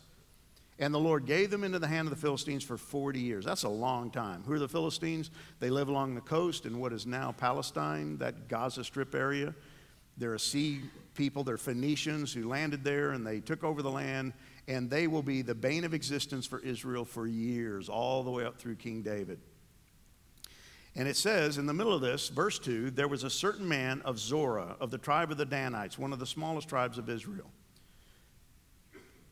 [0.80, 3.44] And the Lord gave them into the hand of the Philistines for 40 years.
[3.44, 4.42] That's a long time.
[4.46, 5.30] Who are the Philistines?
[5.60, 9.54] They live along the coast in what is now Palestine, that Gaza Strip area.
[10.16, 10.80] They're a sea
[11.14, 14.32] people, they're Phoenicians who landed there and they took over the land,
[14.68, 18.46] and they will be the bane of existence for Israel for years, all the way
[18.46, 19.38] up through King David.
[20.96, 24.00] And it says in the middle of this, verse 2 there was a certain man
[24.06, 27.50] of Zorah, of the tribe of the Danites, one of the smallest tribes of Israel.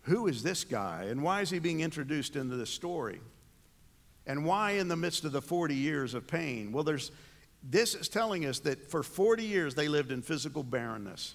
[0.09, 3.21] Who is this guy, and why is he being introduced into this story?
[4.27, 6.73] And why in the midst of the 40 years of pain?
[6.73, 7.11] Well, there's,
[7.63, 11.35] this is telling us that for 40 years they lived in physical barrenness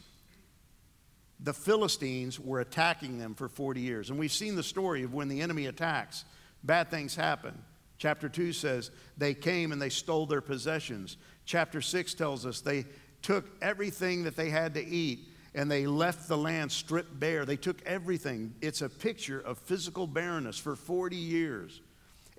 [1.43, 4.09] the Philistines were attacking them for 40 years.
[4.09, 6.23] And we've seen the story of when the enemy attacks,
[6.63, 7.53] bad things happen.
[7.97, 11.17] Chapter 2 says they came and they stole their possessions.
[11.45, 12.85] Chapter 6 tells us they
[13.21, 17.45] took everything that they had to eat and they left the land stripped bare.
[17.45, 18.55] They took everything.
[18.61, 21.81] It's a picture of physical barrenness for 40 years.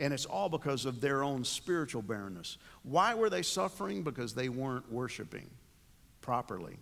[0.00, 2.58] And it's all because of their own spiritual barrenness.
[2.82, 4.02] Why were they suffering?
[4.02, 5.48] Because they weren't worshiping
[6.20, 6.76] properly.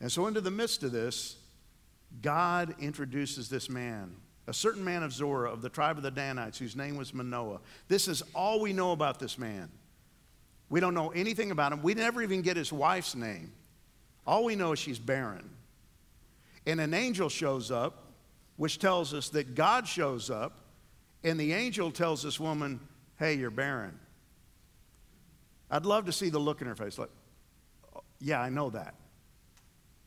[0.00, 1.36] And so, into the midst of this,
[2.20, 4.14] God introduces this man,
[4.46, 7.60] a certain man of Zorah of the tribe of the Danites, whose name was Manoah.
[7.88, 9.70] This is all we know about this man.
[10.68, 11.82] We don't know anything about him.
[11.82, 13.52] We never even get his wife's name.
[14.26, 15.50] All we know is she's barren.
[16.66, 18.12] And an angel shows up,
[18.56, 20.64] which tells us that God shows up,
[21.22, 22.80] and the angel tells this woman,
[23.18, 23.98] Hey, you're barren.
[25.70, 27.10] I'd love to see the look in her face like,
[27.94, 28.94] oh, Yeah, I know that.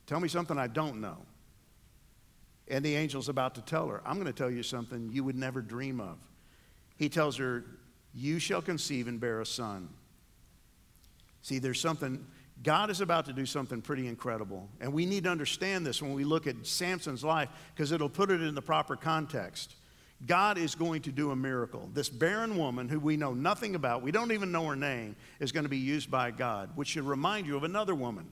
[0.06, 1.18] Tell me something I don't know.
[2.68, 5.36] And the angel's about to tell her, I'm going to tell you something you would
[5.36, 6.18] never dream of.
[6.96, 7.64] He tells her,
[8.14, 9.88] You shall conceive and bear a son.
[11.42, 12.26] See, there's something,
[12.62, 14.68] God is about to do something pretty incredible.
[14.80, 18.30] And we need to understand this when we look at Samson's life because it'll put
[18.30, 19.76] it in the proper context.
[20.26, 21.88] God is going to do a miracle.
[21.94, 25.52] This barren woman, who we know nothing about, we don't even know her name, is
[25.52, 28.26] going to be used by God, which should remind you of another woman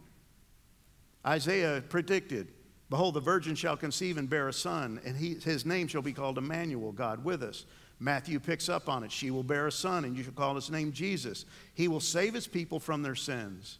[1.24, 2.52] Isaiah predicted,
[2.88, 6.12] Behold, the virgin shall conceive and bear a son, and he, his name shall be
[6.12, 7.64] called Emmanuel, God with us.
[7.98, 9.10] Matthew picks up on it.
[9.10, 11.46] She will bear a son, and you shall call his name Jesus.
[11.74, 13.78] He will save his people from their sins.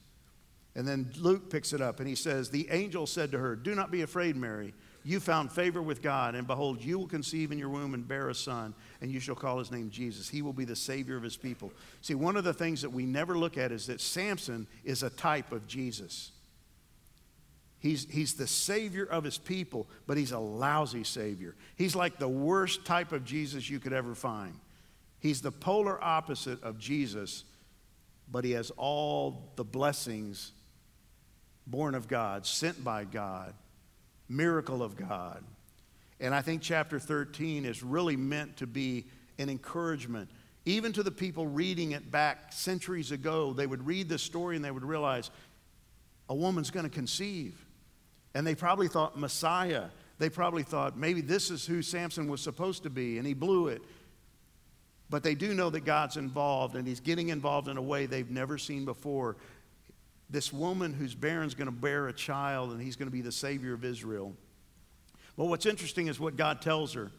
[0.77, 3.75] And then Luke picks it up, and he says, The angel said to her, Do
[3.75, 4.75] not be afraid, Mary.
[5.05, 8.29] You found favor with God, and behold, you will conceive in your womb and bear
[8.29, 10.29] a son, and you shall call his name Jesus.
[10.29, 11.73] He will be the Savior of his people.
[12.03, 15.11] See, one of the things that we never look at is that Samson is a
[15.11, 16.33] type of Jesus.
[17.79, 21.55] He's, he's the savior of his people, but he's a lousy savior.
[21.77, 24.59] He's like the worst type of Jesus you could ever find.
[25.21, 27.45] He's the polar opposite of Jesus,
[28.31, 30.53] but he has all the blessings
[31.67, 33.55] born of God, sent by God,
[34.29, 35.43] miracle of God.
[36.21, 39.05] And I think chapter 13 is really meant to be
[39.39, 40.31] an encouragement.
[40.65, 44.65] Even to the people reading it back centuries ago, they would read this story and
[44.65, 45.31] they would realize
[46.29, 47.65] a woman's going to conceive.
[48.35, 49.85] And they probably thought Messiah.
[50.19, 53.69] They probably thought maybe this is who Samson was supposed to be, and he blew
[53.69, 53.83] it.
[55.09, 58.31] But they do know that God's involved, and he's getting involved in a way they've
[58.31, 59.37] never seen before.
[60.29, 63.21] This woman who's barren is going to bear a child, and he's going to be
[63.21, 64.35] the Savior of Israel.
[65.37, 67.11] Well, what's interesting is what God tells her.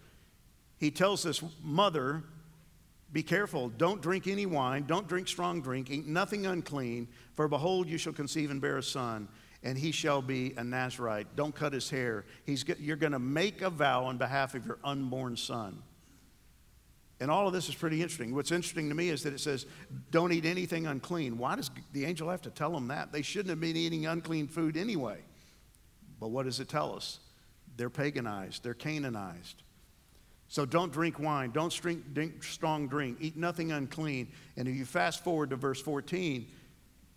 [0.77, 2.23] He tells this mother,
[3.11, 7.87] Be careful, don't drink any wine, don't drink strong drink, eat nothing unclean, for behold,
[7.87, 9.27] you shall conceive and bear a son,
[9.63, 11.35] and he shall be a Nazarite.
[11.35, 12.25] Don't cut his hair.
[12.45, 15.81] He's, you're going to make a vow on behalf of your unborn son.
[17.19, 18.35] And all of this is pretty interesting.
[18.35, 19.65] What's interesting to me is that it says,
[20.11, 21.37] don't eat anything unclean.
[21.37, 23.11] Why does the angel have to tell them that?
[23.11, 25.17] They shouldn't have been eating unclean food anyway.
[26.19, 27.19] But what does it tell us?
[27.75, 29.63] They're paganized, they're Canaanized.
[30.47, 34.29] So don't drink wine, don't drink, drink strong drink, eat nothing unclean.
[34.55, 36.47] And if you fast forward to verse 14,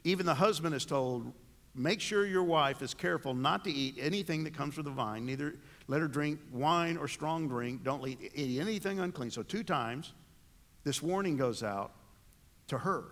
[0.05, 1.33] even the husband is told,
[1.75, 5.27] make sure your wife is careful not to eat anything that comes from the vine,
[5.27, 5.55] neither
[5.91, 9.33] let her drink wine or strong drink, don't eat anything unclean.
[9.33, 10.13] So two times
[10.85, 11.91] this warning goes out
[12.69, 13.07] to her.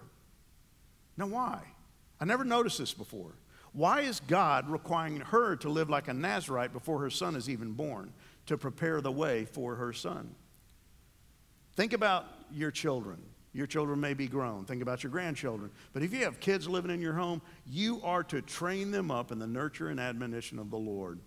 [1.16, 1.60] Now why?
[2.20, 3.32] I never noticed this before.
[3.72, 7.72] Why is God requiring her to live like a Nazarite before her son is even
[7.72, 8.12] born
[8.46, 10.32] to prepare the way for her son?
[11.74, 13.18] Think about your children.
[13.54, 14.64] Your children may be grown.
[14.66, 15.72] Think about your grandchildren.
[15.92, 19.32] But if you have kids living in your home, you are to train them up
[19.32, 21.18] in the nurture and admonition of the Lord.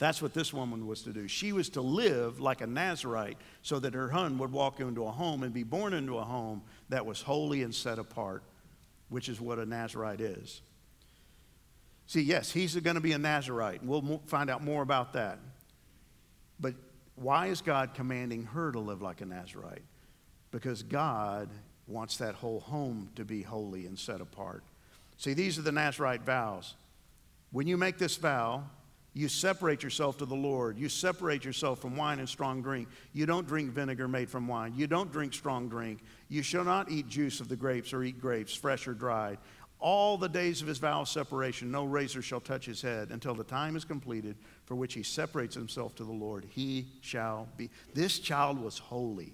[0.00, 1.28] That's what this woman was to do.
[1.28, 5.10] She was to live like a Nazarite so that her son would walk into a
[5.10, 8.42] home and be born into a home that was holy and set apart,
[9.10, 10.62] which is what a Nazarite is.
[12.06, 13.84] See, yes, he's going to be a Nazarite.
[13.84, 15.38] We'll find out more about that.
[16.58, 16.74] But
[17.16, 19.84] why is God commanding her to live like a Nazarite?
[20.50, 21.50] Because God
[21.86, 24.64] wants that whole home to be holy and set apart.
[25.18, 26.74] See, these are the Nazarite vows.
[27.52, 28.64] When you make this vow,
[29.12, 30.78] you separate yourself to the Lord.
[30.78, 32.88] You separate yourself from wine and strong drink.
[33.12, 34.74] You don't drink vinegar made from wine.
[34.76, 36.00] You don't drink strong drink.
[36.28, 39.38] You shall not eat juice of the grapes or eat grapes, fresh or dried
[39.80, 43.34] all the days of his vow of separation, no razor shall touch his head until
[43.34, 46.46] the time is completed for which he separates himself to the Lord.
[46.48, 47.70] He shall be.
[47.94, 49.32] This child was holy,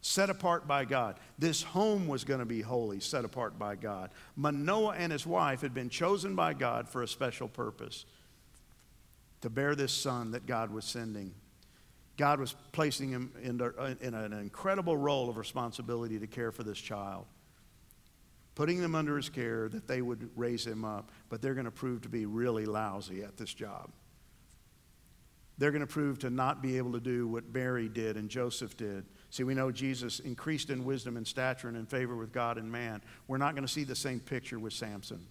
[0.00, 1.16] set apart by God.
[1.38, 4.10] This home was going to be holy, set apart by God.
[4.36, 8.04] Manoah and his wife had been chosen by God for a special purpose
[9.44, 11.32] to bear this son that God was sending.
[12.16, 13.60] God was placing him in,
[14.00, 17.26] in an incredible role of responsibility to care for this child
[18.54, 21.70] putting them under his care that they would raise him up, but they're going to
[21.70, 23.90] prove to be really lousy at this job.
[25.56, 28.76] They're going to prove to not be able to do what Mary did and Joseph
[28.76, 29.04] did.
[29.30, 32.70] See, we know Jesus increased in wisdom and stature and in favor with God and
[32.70, 33.02] man.
[33.28, 35.26] We're not going to see the same picture with Samson.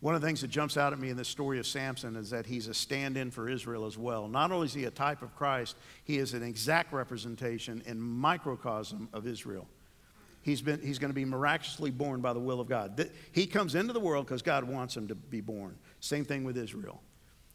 [0.00, 2.30] One of the things that jumps out at me in this story of Samson is
[2.30, 4.28] that he's a stand in for Israel as well.
[4.28, 9.08] Not only is he a type of Christ, he is an exact representation and microcosm
[9.12, 9.68] of Israel
[10.42, 13.10] he's, been, he's going to be miraculously born by the will of God.
[13.32, 15.76] He comes into the world because God wants him to be born.
[16.00, 17.02] Same thing with Israel.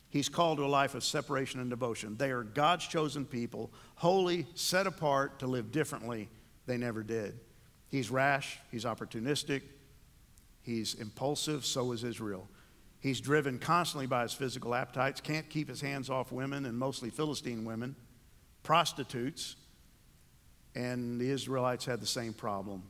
[0.10, 2.16] He's called to a life of separation and devotion.
[2.18, 6.30] They are God's chosen people, holy, set apart to live differently.
[6.68, 7.40] They never did.
[7.90, 9.62] He's rash, he's opportunistic,
[10.66, 12.48] he's impulsive, so is Israel.
[13.00, 17.12] He's driven constantly by his physical appetites, can't keep his hands off women, and mostly
[17.12, 17.96] Philistine women,
[18.64, 19.56] prostitutes,
[20.74, 22.82] and the Israelites had the same problem.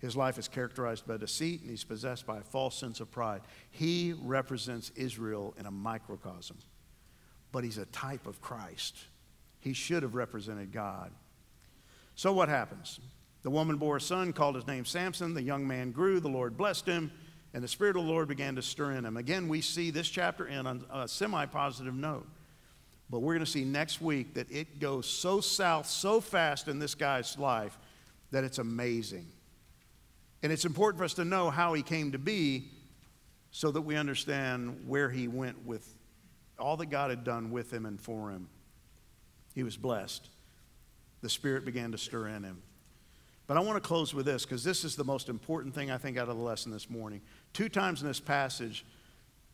[0.00, 3.42] His life is characterized by deceit, and he's possessed by a false sense of pride.
[3.70, 6.58] He represents Israel in a microcosm,
[7.52, 8.96] but he's a type of Christ.
[9.60, 11.12] He should have represented God.
[12.16, 12.98] So, what happens?
[13.42, 15.34] The woman bore a son, called his name Samson.
[15.34, 17.10] The young man grew, the Lord blessed him,
[17.54, 19.16] and the Spirit of the Lord began to stir in him.
[19.16, 22.26] Again, we see this chapter in a semi positive note.
[23.10, 26.78] But we're going to see next week that it goes so south so fast in
[26.78, 27.78] this guy's life
[28.30, 29.26] that it's amazing.
[30.42, 32.70] And it's important for us to know how he came to be
[33.50, 35.86] so that we understand where he went with
[36.58, 38.48] all that God had done with him and for him.
[39.54, 40.28] He was blessed.
[41.20, 42.62] The Spirit began to stir in him.
[43.46, 45.98] But I want to close with this because this is the most important thing I
[45.98, 47.20] think out of the lesson this morning.
[47.52, 48.84] Two times in this passage,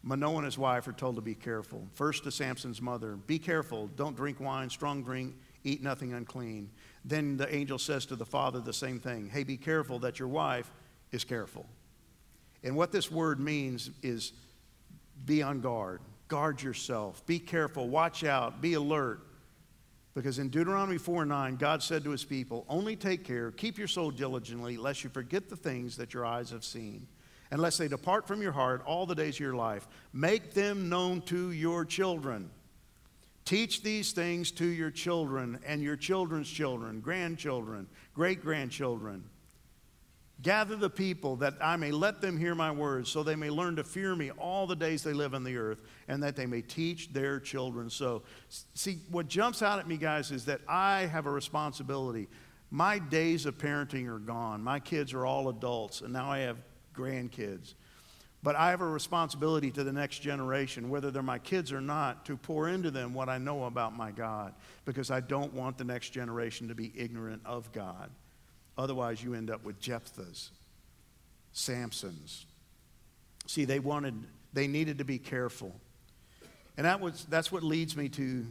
[0.03, 1.87] Manoah and his wife are told to be careful.
[1.95, 5.35] First to Samson's mother, be careful, don't drink wine, strong drink,
[5.65, 6.71] eat nothing unclean.
[7.05, 10.29] Then the angel says to the father the same thing hey, be careful that your
[10.29, 10.71] wife
[11.13, 11.67] is careful.
[12.63, 14.33] And what this word means is
[15.25, 19.21] be on guard, guard yourself, be careful, watch out, be alert.
[20.19, 23.87] Because in Deuteronomy 4 9, God said to his people, Only take care, keep your
[23.87, 27.07] soul diligently, lest you forget the things that your eyes have seen,
[27.53, 29.87] and lest they depart from your heart all the days of your life.
[30.13, 32.51] Make them known to your children.
[33.45, 39.23] Teach these things to your children and your children's children, grandchildren, great grandchildren
[40.41, 43.75] Gather the people that I may let them hear my words, so they may learn
[43.77, 46.63] to fear me all the days they live on the earth, and that they may
[46.63, 48.23] teach their children so.
[48.75, 52.29] See, what jumps out at me, guys, is that I have a responsibility.
[52.71, 54.63] My days of parenting are gone.
[54.63, 56.59] My kids are all adults, and now I have
[56.95, 57.75] grandkids.
[58.41, 62.25] But I have a responsibility to the next generation, whether they're my kids or not,
[62.27, 65.85] to pour into them what I know about my God, because I don't want the
[65.85, 68.11] next generation to be ignorant of God.
[68.79, 70.53] Otherwise, you end up with Jephthahs,
[71.53, 72.45] Samsons.
[73.47, 74.15] See, they wanted,
[74.53, 75.75] they needed to be careful.
[76.77, 78.47] And that was, that's what leads me to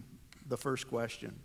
[0.49, 1.39] the first question.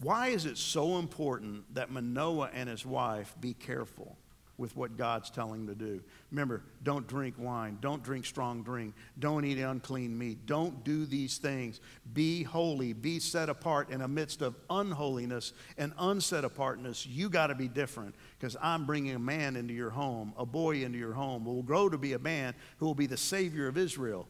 [0.00, 4.18] Why is it so important that Manoah and his wife be careful?
[4.58, 6.02] With what God's telling to do.
[6.30, 11.38] Remember, don't drink wine, don't drink strong drink, don't eat unclean meat, don't do these
[11.38, 11.80] things.
[12.12, 17.06] Be holy, be set apart in the midst of unholiness and unset apartness.
[17.06, 20.82] You got to be different because I'm bringing a man into your home, a boy
[20.82, 23.68] into your home who will grow to be a man who will be the Savior
[23.68, 24.28] of Israel.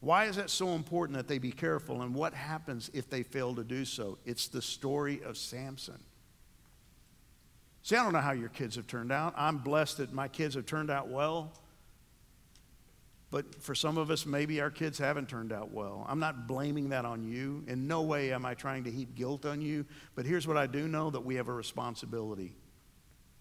[0.00, 2.02] Why is that so important that they be careful?
[2.02, 4.18] And what happens if they fail to do so?
[4.26, 5.98] It's the story of Samson.
[7.84, 9.34] See, I don't know how your kids have turned out.
[9.36, 11.52] I'm blessed that my kids have turned out well.
[13.30, 16.06] But for some of us, maybe our kids haven't turned out well.
[16.08, 17.62] I'm not blaming that on you.
[17.66, 19.84] In no way am I trying to heap guilt on you.
[20.14, 22.56] But here's what I do know that we have a responsibility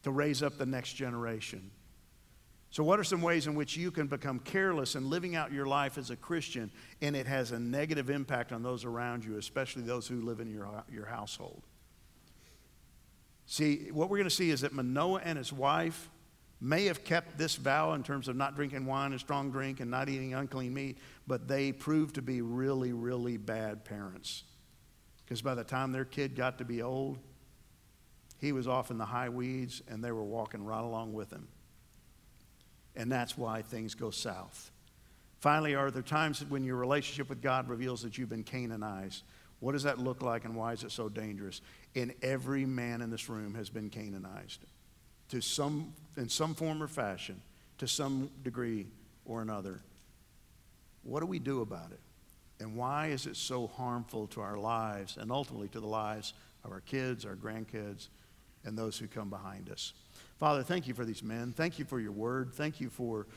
[0.03, 1.71] to raise up the next generation.
[2.69, 5.67] So, what are some ways in which you can become careless in living out your
[5.67, 6.69] life as a Christian
[7.01, 10.49] and it has a negative impact on those around you, especially those who live in
[10.49, 11.61] your, your household?
[13.45, 16.09] See, what we're going to see is that Manoah and his wife
[16.61, 19.91] may have kept this vow in terms of not drinking wine and strong drink and
[19.91, 24.43] not eating unclean meat, but they proved to be really, really bad parents.
[25.23, 27.19] Because by the time their kid got to be old,
[28.39, 31.47] he was off in the high weeds and they were walking right along with him.
[32.95, 34.71] And that's why things go south.
[35.39, 39.23] Finally, are there times when your relationship with God reveals that you've been Canaanized?
[39.63, 41.61] What does that look like and why is it so dangerous?
[41.95, 44.59] And every man in this room has been Canaanized
[45.29, 47.41] to some, in some form or fashion,
[47.77, 48.87] to some degree
[49.23, 49.79] or another.
[51.03, 52.01] What do we do about it?
[52.59, 56.33] And why is it so harmful to our lives and ultimately to the lives
[56.65, 58.09] of our kids, our grandkids,
[58.65, 59.93] and those who come behind us?
[60.41, 61.53] Father, thank you for these men.
[61.55, 62.51] Thank you for your word.
[62.53, 63.27] Thank you for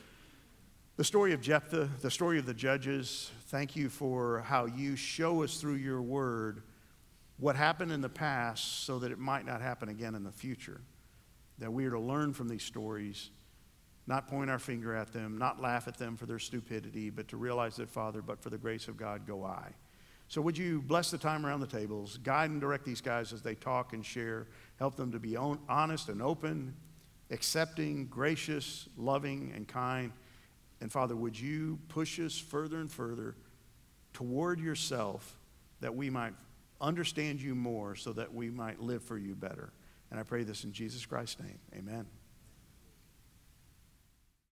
[0.97, 5.43] the story of Jephthah, the story of the judges, thank you for how you show
[5.43, 6.63] us through your word
[7.37, 10.81] what happened in the past so that it might not happen again in the future.
[11.59, 13.29] That we are to learn from these stories,
[14.07, 17.37] not point our finger at them, not laugh at them for their stupidity, but to
[17.37, 19.67] realize that, Father, but for the grace of God go I.
[20.29, 23.43] So would you bless the time around the tables, guide and direct these guys as
[23.43, 24.47] they talk and share,
[24.79, 26.73] help them to be honest and open,
[27.29, 30.11] accepting, gracious, loving, and kind
[30.81, 33.35] and Father, would you push us further and further
[34.13, 35.37] toward yourself
[35.79, 36.33] that we might
[36.79, 39.71] understand you more so that we might live for you better?
[40.11, 41.59] And I pray this in Jesus Christ's name.
[41.75, 42.05] Amen.